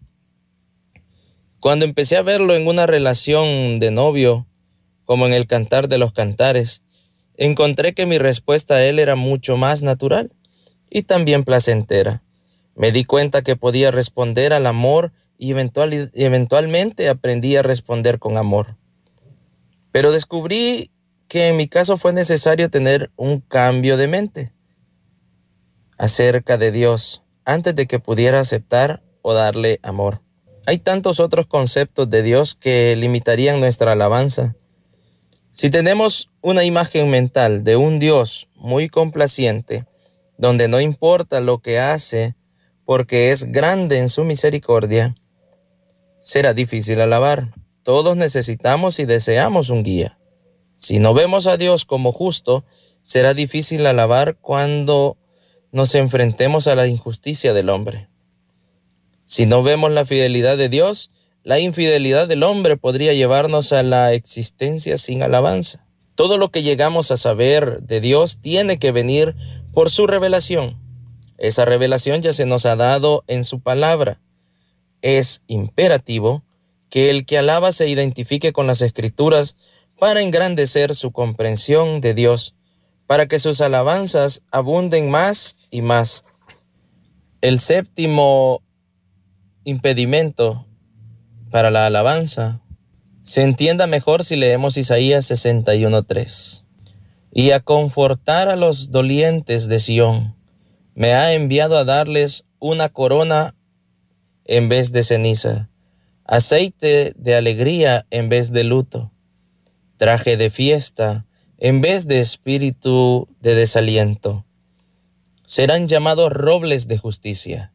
Cuando 1.61 1.85
empecé 1.85 2.16
a 2.16 2.23
verlo 2.23 2.57
en 2.57 2.66
una 2.66 2.88
relación 2.88 3.79
de 3.79 3.92
novio, 3.92 4.49
como 5.05 5.27
en 5.27 5.33
el 5.33 5.47
cantar 5.47 5.87
de 5.87 5.97
los 5.97 6.12
cantares, 6.12 6.83
encontré 7.37 7.95
que 7.95 8.05
mi 8.05 8.19
respuesta 8.19 8.75
a 8.75 8.85
él 8.85 8.99
era 8.99 9.14
mucho 9.14 9.57
más 9.57 9.81
natural 9.81 10.33
y 10.90 11.03
también 11.03 11.45
placentera. 11.45 12.25
Me 12.75 12.90
di 12.90 13.05
cuenta 13.05 13.42
que 13.42 13.55
podía 13.55 13.92
responder 13.92 14.53
al 14.53 14.66
amor 14.66 15.12
y 15.38 15.53
eventualmente 15.53 17.09
aprendí 17.09 17.55
a 17.55 17.62
responder 17.62 18.19
con 18.19 18.37
amor. 18.37 18.77
Pero 19.92 20.11
descubrí 20.11 20.90
que 21.29 21.47
en 21.47 21.57
mi 21.57 21.69
caso 21.69 21.97
fue 21.97 22.12
necesario 22.12 22.71
tener 22.71 23.12
un 23.14 23.38
cambio 23.38 23.97
de 23.99 24.09
mente 24.09 24.53
acerca 25.97 26.59
de 26.59 26.73
Dios 26.73 27.23
antes 27.47 27.75
de 27.75 27.87
que 27.87 27.99
pudiera 27.99 28.41
aceptar 28.41 29.03
o 29.23 29.33
darle 29.33 29.81
amor. 29.83 30.21
Hay 30.67 30.79
tantos 30.79 31.21
otros 31.21 31.47
conceptos 31.47 32.11
de 32.11 32.23
Dios 32.23 32.55
que 32.55 32.95
limitarían 32.97 33.61
nuestra 33.61 33.93
alabanza. 33.93 34.57
Si 35.53 35.71
tenemos 35.71 36.29
una 36.43 36.65
imagen 36.65 37.09
mental 37.09 37.65
de 37.65 37.77
un 37.77 37.99
Dios 37.99 38.49
muy 38.57 38.89
complaciente, 38.89 39.87
donde 40.37 40.69
no 40.69 40.81
importa 40.81 41.41
lo 41.41 41.61
que 41.61 41.79
hace 41.79 42.35
porque 42.85 43.31
es 43.31 43.51
grande 43.51 43.99
en 43.99 44.09
su 44.09 44.25
misericordia, 44.25 45.15
será 46.21 46.53
difícil 46.53 47.01
alabar. 47.01 47.55
Todos 47.83 48.17
necesitamos 48.17 48.99
y 48.99 49.07
deseamos 49.07 49.71
un 49.71 49.85
guía. 49.85 50.19
Si 50.79 50.99
no 50.99 51.15
vemos 51.15 51.47
a 51.47 51.57
Dios 51.57 51.85
como 51.85 52.13
justo, 52.13 52.65
será 53.03 53.35
difícil 53.35 53.87
alabar 53.87 54.37
cuando 54.37 55.17
nos 55.77 55.95
enfrentemos 55.95 56.69
a 56.69 56.75
la 56.75 56.87
injusticia 56.87 57.53
del 57.53 57.69
hombre. 57.69 58.09
Si 59.27 59.45
no 59.45 59.62
vemos 59.62 59.93
la 59.93 60.07
fidelidad 60.07 60.57
de 60.57 60.71
Dios, 60.71 61.11
la 61.43 61.61
infidelidad 61.61 62.27
del 62.27 62.45
hombre 62.45 62.79
podría 62.79 63.12
llevarnos 63.12 63.75
a 63.75 63.83
la 63.83 64.15
existencia 64.15 64.97
sin 64.97 65.23
alabanza. 65.23 65.87
Todo 66.15 66.39
lo 66.39 66.51
que 66.51 66.62
llegamos 66.62 67.11
a 67.11 67.19
saber 67.19 67.83
de 67.83 68.01
Dios 68.01 68.39
tiene 68.41 68.79
que 68.79 68.91
venir 68.91 69.37
por 69.75 69.91
su 69.91 70.07
revelación. 70.07 70.81
Esa 71.37 71.67
revelación 71.67 72.23
ya 72.23 72.33
se 72.33 72.47
nos 72.47 72.65
ha 72.65 72.75
dado 72.75 73.23
en 73.27 73.45
su 73.45 73.61
palabra. 73.61 74.19
Es 75.03 75.43
imperativo 75.47 76.43
que 76.89 77.11
el 77.11 77.27
que 77.27 77.37
alaba 77.37 77.73
se 77.73 77.87
identifique 77.87 78.55
con 78.55 78.67
las 78.67 78.81
escrituras 78.81 79.57
para 79.99 80.23
engrandecer 80.23 80.95
su 80.95 81.12
comprensión 81.12 82.01
de 82.01 82.15
Dios, 82.15 82.55
para 83.07 83.27
que 83.27 83.38
sus 83.38 83.61
alabanzas 83.61 84.42
abunden 84.51 85.11
más 85.11 85.57
y 85.71 85.83
más. 85.83 86.25
El 87.40 87.61
séptimo 87.61 88.62
impedimento 89.64 90.66
para 91.51 91.71
la 91.71 91.87
alabanza 91.87 92.61
se 93.23 93.42
entienda 93.42 93.87
mejor 93.87 94.25
si 94.25 94.37
leemos 94.37 94.77
Isaías 94.77 95.31
61.3. 95.31 96.64
Y 97.33 97.51
a 97.51 97.61
confortar 97.61 98.49
a 98.49 98.57
los 98.57 98.90
dolientes 98.90 99.69
de 99.69 99.79
Sión, 99.79 100.37
me 100.95 101.12
ha 101.12 101.33
enviado 101.33 101.77
a 101.77 101.85
darles 101.85 102.45
una 102.59 102.88
corona 102.88 103.55
en 104.45 104.69
vez 104.69 104.92
de 104.92 105.03
ceniza, 105.03 105.69
aceite 106.25 107.12
de 107.16 107.35
alegría 107.35 108.07
en 108.11 108.29
vez 108.29 108.53
de 108.53 108.64
luto, 108.64 109.12
traje 109.97 110.37
de 110.37 110.51
fiesta 110.51 111.27
en 111.59 111.81
vez 111.81 112.07
de 112.07 112.21
espíritu 112.21 113.29
de 113.40 113.55
desaliento. 113.55 114.45
Serán 115.45 115.87
llamados 115.87 116.33
robles 116.33 116.88
de 116.88 116.99
justicia 116.99 117.73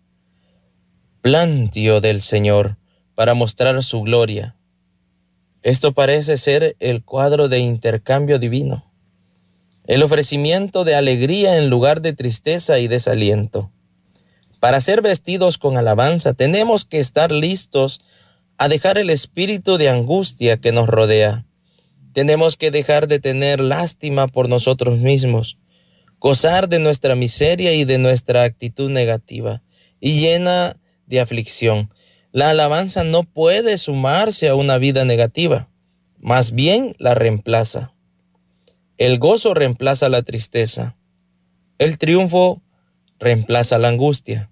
plantio 1.22 2.02
del 2.02 2.20
Señor 2.20 2.78
para 3.14 3.36
mostrar 3.36 3.84
su 3.84 4.02
gloria. 4.02 4.56
Esto 5.62 5.94
parece 5.94 6.36
ser 6.38 6.76
el 6.80 7.04
cuadro 7.04 7.48
de 7.48 7.60
intercambio 7.60 8.40
divino, 8.40 8.92
el 9.86 10.02
ofrecimiento 10.02 10.84
de 10.84 10.96
alegría 10.96 11.58
en 11.58 11.70
lugar 11.70 12.02
de 12.02 12.14
tristeza 12.14 12.80
y 12.80 12.88
desaliento. 12.88 13.72
Para 14.60 14.82
ser 14.82 15.04
vestidos 15.04 15.60
con 15.60 15.78
alabanza 15.78 16.34
tenemos 16.34 16.86
que 16.86 17.00
estar 17.00 17.32
listos 17.32 18.02
a 18.58 18.68
dejar 18.68 18.98
el 18.98 19.12
espíritu 19.12 19.78
de 19.78 19.90
angustia 19.90 20.58
que 20.58 20.72
nos 20.72 20.88
rodea. 20.88 21.46
Tenemos 22.14 22.58
que 22.58 22.72
dejar 22.72 23.08
de 23.08 23.20
tener 23.20 23.60
lástima 23.60 24.28
por 24.28 24.50
nosotros 24.50 25.00
mismos, 25.00 25.58
gozar 26.20 26.68
de 26.68 26.80
nuestra 26.80 27.16
miseria 27.16 27.74
y 27.74 27.86
de 27.86 27.98
nuestra 27.98 28.44
actitud 28.44 28.90
negativa, 28.90 29.62
y 30.00 30.20
llena 30.20 30.78
de 31.06 31.20
aflicción. 31.20 31.90
La 32.32 32.50
alabanza 32.50 33.04
no 33.04 33.24
puede 33.24 33.78
sumarse 33.78 34.50
a 34.50 34.56
una 34.56 34.78
vida 34.78 35.06
negativa, 35.06 35.70
más 36.20 36.52
bien 36.52 36.96
la 37.00 37.16
reemplaza. 37.16 37.94
El 38.98 39.18
gozo 39.18 39.54
reemplaza 39.54 40.10
la 40.10 40.22
tristeza. 40.22 40.96
El 41.80 41.98
triunfo 41.98 42.62
reemplaza 43.20 43.80
la 43.80 43.88
angustia. 43.88 44.52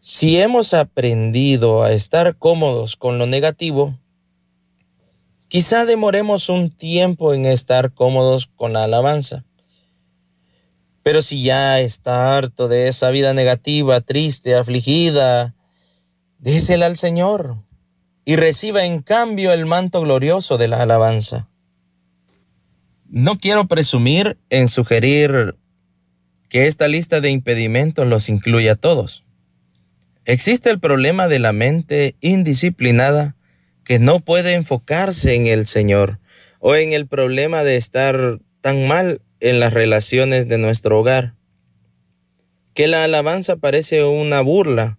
Si 0.00 0.38
hemos 0.38 0.74
aprendido 0.74 1.82
a 1.82 1.92
estar 1.92 2.36
cómodos 2.36 2.96
con 2.96 3.18
lo 3.18 3.26
negativo, 3.26 3.98
quizá 5.54 5.84
demoremos 5.84 6.48
un 6.48 6.68
tiempo 6.68 7.32
en 7.32 7.46
estar 7.46 7.92
cómodos 7.92 8.48
con 8.56 8.72
la 8.72 8.82
alabanza. 8.82 9.44
Pero 11.04 11.22
si 11.22 11.44
ya 11.44 11.78
está 11.78 12.36
harto 12.36 12.66
de 12.66 12.88
esa 12.88 13.12
vida 13.12 13.34
negativa, 13.34 14.00
triste, 14.00 14.56
afligida, 14.56 15.54
Désela 16.40 16.86
al 16.86 16.96
Señor 16.96 17.58
y 18.24 18.34
reciba 18.34 18.84
en 18.84 19.00
cambio 19.00 19.52
el 19.52 19.64
manto 19.64 20.00
glorioso 20.00 20.58
de 20.58 20.66
la 20.66 20.82
alabanza. 20.82 21.48
No 23.08 23.38
quiero 23.38 23.68
presumir 23.68 24.36
en 24.50 24.66
sugerir 24.66 25.54
que 26.48 26.66
esta 26.66 26.88
lista 26.88 27.20
de 27.20 27.30
impedimentos 27.30 28.08
los 28.08 28.28
incluya 28.28 28.72
a 28.72 28.76
todos. 28.76 29.22
Existe 30.24 30.68
el 30.70 30.80
problema 30.80 31.28
de 31.28 31.38
la 31.38 31.52
mente 31.52 32.16
indisciplinada 32.20 33.36
que 33.84 33.98
no 33.98 34.20
puede 34.20 34.54
enfocarse 34.54 35.34
en 35.34 35.46
el 35.46 35.66
Señor 35.66 36.18
o 36.58 36.74
en 36.74 36.92
el 36.92 37.06
problema 37.06 37.64
de 37.64 37.76
estar 37.76 38.38
tan 38.60 38.88
mal 38.88 39.20
en 39.40 39.60
las 39.60 39.74
relaciones 39.74 40.48
de 40.48 40.58
nuestro 40.58 40.98
hogar. 40.98 41.34
Que 42.72 42.88
la 42.88 43.04
alabanza 43.04 43.56
parece 43.56 44.04
una 44.04 44.40
burla, 44.40 44.98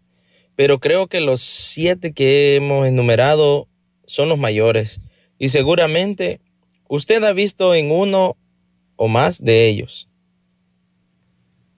pero 0.55 0.79
creo 0.79 1.07
que 1.07 1.19
los 1.19 1.41
siete 1.41 2.13
que 2.13 2.55
hemos 2.55 2.87
enumerado 2.87 3.67
son 4.05 4.29
los 4.29 4.37
mayores 4.37 5.01
y 5.37 5.49
seguramente 5.49 6.39
usted 6.87 7.23
ha 7.23 7.33
visto 7.33 7.73
en 7.73 7.91
uno 7.91 8.37
o 8.95 9.07
más 9.07 9.43
de 9.43 9.67
ellos. 9.67 10.09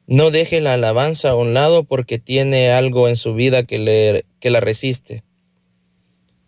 No 0.06 0.32
deje 0.32 0.62
la 0.62 0.74
alabanza 0.74 1.32
a 1.32 1.36
un 1.36 1.54
lado 1.54 1.84
porque 1.84 2.20
tiene 2.20 2.72
algo 2.72 3.10
en 3.10 3.16
su 3.16 3.34
vida 3.34 3.64
que, 3.64 3.80
le, 3.80 4.26
que 4.40 4.50
la 4.50 4.60
resiste. 4.60 5.24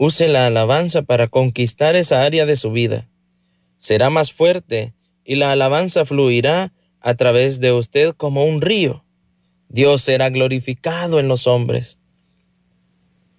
Use 0.02 0.30
la 0.30 0.48
alabanza 0.48 1.02
para 1.02 1.28
conquistar 1.28 1.98
esa 1.98 2.24
área 2.24 2.46
de 2.46 2.56
su 2.56 2.72
vida. 2.72 3.10
Será 3.76 4.10
más 4.10 4.32
fuerte 4.32 4.94
y 5.26 5.36
la 5.36 5.52
alabanza 5.52 6.06
fluirá 6.06 6.72
a 7.02 7.16
través 7.16 7.60
de 7.60 7.74
usted 7.74 8.14
como 8.16 8.46
un 8.46 8.62
río. 8.62 9.04
Dios 9.68 10.02
será 10.02 10.30
glorificado 10.30 11.20
en 11.20 11.28
los 11.28 11.48
hombres. 11.48 12.00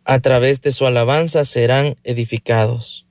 A 0.05 0.21
través 0.21 0.61
de 0.61 0.73
su 0.73 0.87
alabanza 0.87 1.47
serán 1.47 1.97
edificados. 2.05 3.07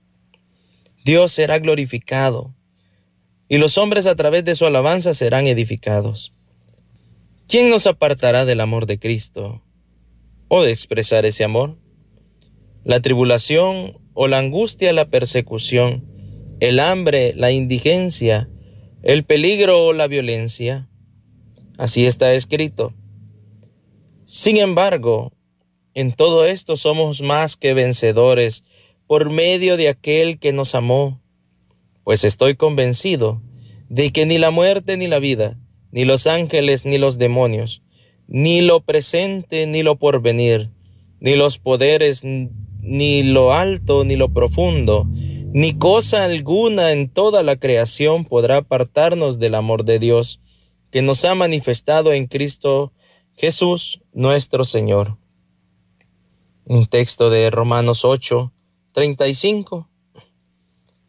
Dios 1.03 1.31
será 1.31 1.57
glorificado 1.57 2.53
y 3.47 3.57
los 3.57 3.79
hombres 3.79 4.05
a 4.05 4.15
través 4.15 4.45
de 4.45 4.53
su 4.53 4.67
alabanza 4.67 5.15
serán 5.15 5.47
edificados. 5.47 6.35
¿Quién 7.47 7.69
nos 7.69 7.87
apartará 7.87 8.45
del 8.45 8.59
amor 8.59 8.85
de 8.85 8.99
Cristo 8.99 9.63
o 10.49 10.61
de 10.61 10.71
expresar 10.71 11.25
ese 11.25 11.43
amor? 11.43 11.79
La 12.89 13.01
tribulación 13.01 13.99
o 14.15 14.27
la 14.27 14.39
angustia, 14.39 14.93
la 14.93 15.11
persecución, 15.11 16.07
el 16.59 16.79
hambre, 16.79 17.35
la 17.35 17.51
indigencia, 17.51 18.49
el 19.03 19.23
peligro 19.25 19.85
o 19.85 19.93
la 19.93 20.07
violencia. 20.07 20.89
Así 21.77 22.07
está 22.07 22.33
escrito. 22.33 22.95
Sin 24.25 24.57
embargo, 24.57 25.31
en 25.93 26.13
todo 26.13 26.45
esto 26.45 26.77
somos 26.77 27.21
más 27.21 27.55
que 27.57 27.75
vencedores 27.75 28.63
por 29.05 29.29
medio 29.29 29.77
de 29.77 29.89
aquel 29.89 30.39
que 30.39 30.51
nos 30.51 30.73
amó, 30.73 31.21
pues 32.03 32.23
estoy 32.23 32.55
convencido 32.55 33.39
de 33.87 34.11
que 34.11 34.25
ni 34.25 34.39
la 34.39 34.49
muerte 34.49 34.97
ni 34.97 35.05
la 35.05 35.19
vida, 35.19 35.59
ni 35.91 36.05
los 36.05 36.25
ángeles 36.25 36.87
ni 36.87 36.97
los 36.97 37.19
demonios, 37.19 37.83
ni 38.25 38.61
lo 38.61 38.81
presente 38.81 39.67
ni 39.67 39.83
lo 39.83 39.99
porvenir, 39.99 40.71
ni 41.19 41.35
los 41.35 41.59
poderes, 41.59 42.23
ni 42.81 43.23
lo 43.23 43.53
alto 43.53 44.03
ni 44.03 44.15
lo 44.15 44.29
profundo, 44.29 45.05
ni 45.51 45.77
cosa 45.77 46.25
alguna 46.25 46.91
en 46.91 47.09
toda 47.09 47.43
la 47.43 47.55
creación 47.55 48.25
podrá 48.25 48.57
apartarnos 48.57 49.39
del 49.39 49.55
amor 49.55 49.83
de 49.83 49.99
Dios, 49.99 50.39
que 50.91 51.01
nos 51.01 51.25
ha 51.25 51.35
manifestado 51.35 52.13
en 52.13 52.27
Cristo 52.27 52.93
Jesús 53.35 54.01
nuestro 54.11 54.63
Señor. 54.63 55.17
Un 56.65 56.87
texto 56.87 57.29
de 57.29 57.49
Romanos 57.49 58.05
8, 58.05 58.51
35, 58.91 59.89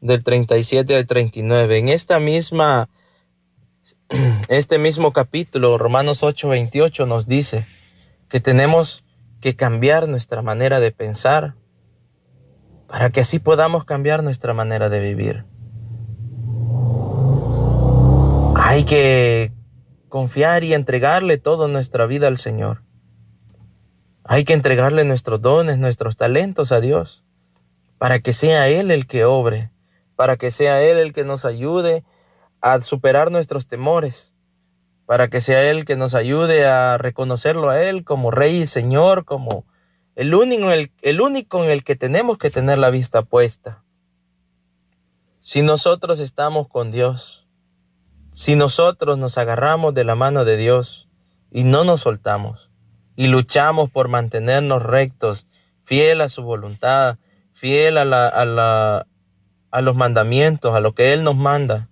del 0.00 0.22
37 0.22 0.96
al 0.96 1.06
39. 1.06 1.78
En 1.78 1.88
esta 1.88 2.18
misma, 2.18 2.88
este 4.48 4.78
mismo 4.78 5.12
capítulo, 5.12 5.76
Romanos 5.76 6.22
8, 6.22 6.48
28, 6.48 7.06
nos 7.06 7.26
dice 7.26 7.66
que 8.28 8.40
tenemos 8.40 9.04
que 9.40 9.56
cambiar 9.56 10.08
nuestra 10.08 10.42
manera 10.42 10.80
de 10.80 10.92
pensar 10.92 11.54
para 12.90 13.10
que 13.10 13.20
así 13.20 13.38
podamos 13.38 13.84
cambiar 13.84 14.24
nuestra 14.24 14.52
manera 14.52 14.88
de 14.88 14.98
vivir. 14.98 15.44
Hay 18.56 18.84
que 18.84 19.52
confiar 20.08 20.64
y 20.64 20.74
entregarle 20.74 21.38
toda 21.38 21.68
nuestra 21.68 22.06
vida 22.06 22.26
al 22.26 22.36
Señor. 22.36 22.82
Hay 24.24 24.42
que 24.42 24.54
entregarle 24.54 25.04
nuestros 25.04 25.40
dones, 25.40 25.78
nuestros 25.78 26.16
talentos 26.16 26.72
a 26.72 26.80
Dios 26.80 27.22
para 27.96 28.18
que 28.18 28.32
sea 28.32 28.68
Él 28.68 28.90
el 28.90 29.06
que 29.06 29.24
obre, 29.24 29.70
para 30.16 30.36
que 30.36 30.50
sea 30.50 30.82
Él 30.82 30.98
el 30.98 31.12
que 31.12 31.22
nos 31.22 31.44
ayude 31.44 32.02
a 32.60 32.80
superar 32.80 33.30
nuestros 33.30 33.68
temores, 33.68 34.34
para 35.06 35.28
que 35.28 35.40
sea 35.40 35.70
Él 35.70 35.84
que 35.84 35.94
nos 35.96 36.14
ayude 36.14 36.66
a 36.66 36.98
reconocerlo 36.98 37.70
a 37.70 37.80
Él 37.82 38.02
como 38.02 38.32
Rey 38.32 38.62
y 38.62 38.66
Señor, 38.66 39.26
como 39.26 39.64
el 40.16 40.34
único, 40.34 40.70
el, 40.70 40.92
el 41.02 41.20
único 41.20 41.64
en 41.64 41.70
el 41.70 41.84
que 41.84 41.96
tenemos 41.96 42.38
que 42.38 42.50
tener 42.50 42.78
la 42.78 42.90
vista 42.90 43.22
puesta. 43.22 43.84
Si 45.38 45.62
nosotros 45.62 46.20
estamos 46.20 46.68
con 46.68 46.90
Dios, 46.90 47.48
si 48.30 48.56
nosotros 48.56 49.18
nos 49.18 49.38
agarramos 49.38 49.94
de 49.94 50.04
la 50.04 50.14
mano 50.14 50.44
de 50.44 50.56
Dios 50.56 51.08
y 51.50 51.64
no 51.64 51.84
nos 51.84 52.02
soltamos, 52.02 52.70
y 53.16 53.26
luchamos 53.26 53.90
por 53.90 54.08
mantenernos 54.08 54.82
rectos, 54.82 55.46
fiel 55.82 56.20
a 56.20 56.28
su 56.28 56.42
voluntad, 56.42 57.18
fiel 57.52 57.98
a, 57.98 58.04
la, 58.04 58.28
a, 58.28 58.44
la, 58.44 59.06
a 59.70 59.80
los 59.82 59.96
mandamientos, 59.96 60.74
a 60.74 60.80
lo 60.80 60.94
que 60.94 61.12
Él 61.12 61.22
nos 61.22 61.36
manda, 61.36 61.88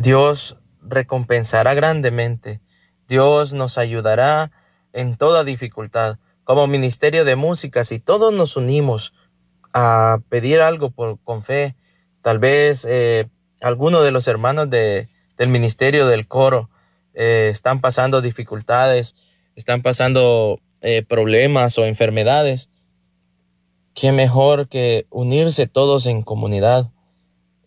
Dios 0.00 0.56
recompensará 0.80 1.74
grandemente. 1.74 2.60
Dios 3.08 3.52
nos 3.52 3.78
ayudará 3.78 4.52
en 4.92 5.16
toda 5.16 5.44
dificultad. 5.44 6.18
Como 6.44 6.66
ministerio 6.66 7.24
de 7.24 7.36
música, 7.36 7.84
si 7.84 7.98
todos 7.98 8.32
nos 8.32 8.56
unimos 8.56 9.12
a 9.72 10.18
pedir 10.28 10.60
algo 10.60 10.90
por, 10.90 11.18
con 11.20 11.42
fe, 11.42 11.76
tal 12.20 12.38
vez 12.38 12.84
eh, 12.88 13.28
algunos 13.60 14.04
de 14.04 14.10
los 14.10 14.26
hermanos 14.28 14.68
de, 14.70 15.08
del 15.36 15.48
ministerio 15.48 16.06
del 16.06 16.26
coro 16.26 16.70
eh, 17.14 17.48
están 17.50 17.80
pasando 17.80 18.20
dificultades, 18.20 19.14
están 19.56 19.82
pasando 19.82 20.60
eh, 20.80 21.02
problemas 21.02 21.78
o 21.78 21.84
enfermedades. 21.84 22.70
Qué 23.94 24.12
mejor 24.12 24.68
que 24.68 25.06
unirse 25.10 25.66
todos 25.66 26.06
en 26.06 26.22
comunidad, 26.22 26.90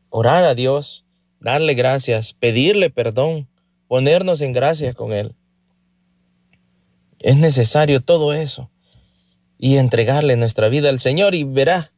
orar 0.09 0.43
a 0.43 0.55
Dios, 0.55 1.05
darle 1.39 1.75
gracias, 1.75 2.33
pedirle 2.33 2.89
perdón, 2.89 3.47
ponernos 3.87 4.41
en 4.41 4.51
gracias 4.51 4.95
con 4.95 5.13
Él. 5.13 5.35
Es 7.19 7.37
necesario 7.37 8.01
todo 8.01 8.33
eso 8.33 8.69
y 9.57 9.77
entregarle 9.77 10.35
nuestra 10.35 10.69
vida 10.69 10.89
al 10.89 10.99
Señor 10.99 11.35
y 11.35 11.43
verá 11.43 11.91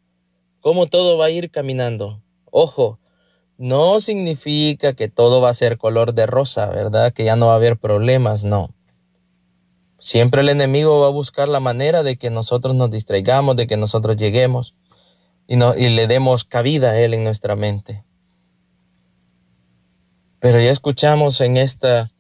cómo 0.60 0.88
todo 0.88 1.18
va 1.18 1.26
a 1.26 1.30
ir 1.32 1.52
caminando. 1.52 2.22
Ojo, 2.52 3.00
no 3.58 4.00
significa 4.00 4.94
que 4.94 5.08
todo 5.08 5.42
va 5.42 5.50
a 5.50 5.56
ser 5.56 5.78
color 5.78 6.14
de 6.14 6.28
rosa, 6.28 6.68
¿verdad? 6.68 7.12
Que 7.12 7.26
ya 7.26 7.36
no 7.36 7.48
va 7.48 7.54
a 7.54 7.58
haber 7.58 7.78
problemas, 7.78 8.44
no. 8.44 8.74
Siempre 10.00 10.42
el 10.42 10.50
enemigo 10.50 11.00
va 11.00 11.08
a 11.08 11.12
buscar 11.12 11.48
la 11.48 11.60
manera 11.60 12.04
de 12.04 12.18
que 12.18 12.30
nosotros 12.30 12.76
nos 12.76 12.92
distraigamos, 12.92 13.56
de 13.56 13.66
que 13.66 13.78
nosotros 13.78 14.16
lleguemos 14.16 14.76
y, 15.48 15.56
no, 15.56 15.76
y 15.76 15.90
le 15.90 16.06
demos 16.06 16.44
cabida 16.44 16.92
a 16.92 17.00
él 17.00 17.16
en 17.16 17.24
nuestra 17.24 17.56
mente. 17.56 18.04
Pero 20.40 20.62
ya 20.62 20.70
escuchamos 20.70 21.42
en 21.42 21.58
esta, 21.58 22.12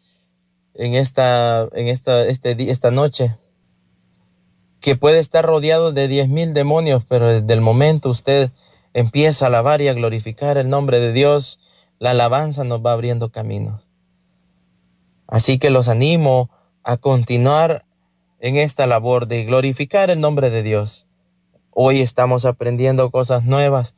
en 0.78 0.96
esta, 0.96 1.68
en 1.74 1.88
esta, 1.88 2.26
este, 2.26 2.56
esta 2.72 2.92
noche 2.92 3.36
que 4.80 4.96
puede 4.96 5.20
estar 5.20 5.44
rodeado 5.44 5.92
de 5.92 6.08
diez 6.08 6.30
mil 6.30 6.54
demonios, 6.54 7.04
pero 7.08 7.28
desde 7.28 7.54
el 7.54 7.62
momento 7.62 8.10
usted 8.10 8.52
empieza 8.94 9.46
a 9.46 9.48
alabar 9.48 9.82
y 9.82 9.88
a 9.88 9.94
glorificar 9.94 10.58
el 10.58 10.70
nombre 10.70 11.00
de 11.00 11.13
Dios, 11.13 11.60
la 12.00 12.12
alabanza 12.12 12.63
nos 12.63 12.86
va 12.86 12.94
abriendo 12.94 13.32
caminos. 13.32 13.88
Así 15.28 15.58
que 15.58 15.72
los 15.72 15.88
animo 15.88 16.50
a 16.84 16.98
continuar 16.98 17.86
en 18.40 18.56
esta 18.56 18.88
labor 18.88 19.28
de 19.28 19.44
glorificar 19.44 20.10
el 20.10 20.22
nombre 20.22 20.50
de 20.50 20.62
Dios. 20.63 21.08
Hoy 21.72 22.02
estamos 22.02 22.46
aprendiendo 22.46 23.12
cosas 23.12 23.44
nuevas. 23.44 23.96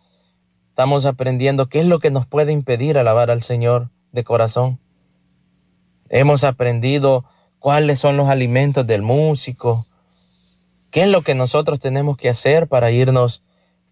Estamos 0.69 1.05
aprendiendo 1.05 1.67
qué 1.67 1.81
es 1.81 1.85
lo 1.85 1.99
que 1.99 2.09
nos 2.09 2.25
puede 2.25 2.51
impedir 2.51 2.97
alabar 2.97 3.31
al 3.31 3.41
Señor 3.41 3.89
de 4.11 4.23
corazón. 4.23 4.79
Hemos 6.09 6.43
aprendido 6.43 7.25
cuáles 7.59 7.99
son 7.99 8.17
los 8.17 8.29
alimentos 8.29 8.85
del 8.87 9.01
músico, 9.01 9.85
qué 10.91 11.03
es 11.03 11.09
lo 11.09 11.21
que 11.21 11.35
nosotros 11.35 11.79
tenemos 11.79 12.17
que 12.17 12.29
hacer 12.29 12.67
para 12.67 12.91
irnos 12.91 13.43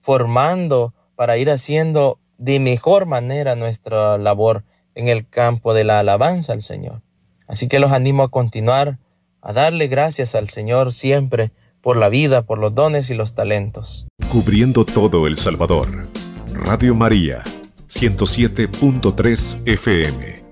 formando, 0.01 0.93
para 1.15 1.37
ir 1.37 1.49
haciendo 1.49 2.19
de 2.37 2.59
mejor 2.59 3.05
manera 3.05 3.55
nuestra 3.55 4.17
labor 4.17 4.63
en 4.95 5.07
el 5.07 5.27
campo 5.27 5.73
de 5.73 5.83
la 5.83 5.99
alabanza 5.99 6.53
al 6.53 6.61
Señor. 6.61 7.01
Así 7.47 7.67
que 7.67 7.79
los 7.79 7.91
animo 7.91 8.23
a 8.23 8.29
continuar, 8.29 8.99
a 9.41 9.53
darle 9.53 9.87
gracias 9.87 10.35
al 10.35 10.49
Señor 10.49 10.91
siempre 10.91 11.51
por 11.81 11.97
la 11.97 12.09
vida, 12.09 12.41
por 12.41 12.57
los 12.57 12.73
dones 12.73 13.09
y 13.09 13.15
los 13.15 13.33
talentos. 13.33 14.07
Cubriendo 14.31 14.85
todo 14.85 15.27
El 15.27 15.37
Salvador. 15.37 16.07
Radio 16.53 16.95
María, 16.95 17.43
107.3 17.87 19.61
FM. 19.65 20.46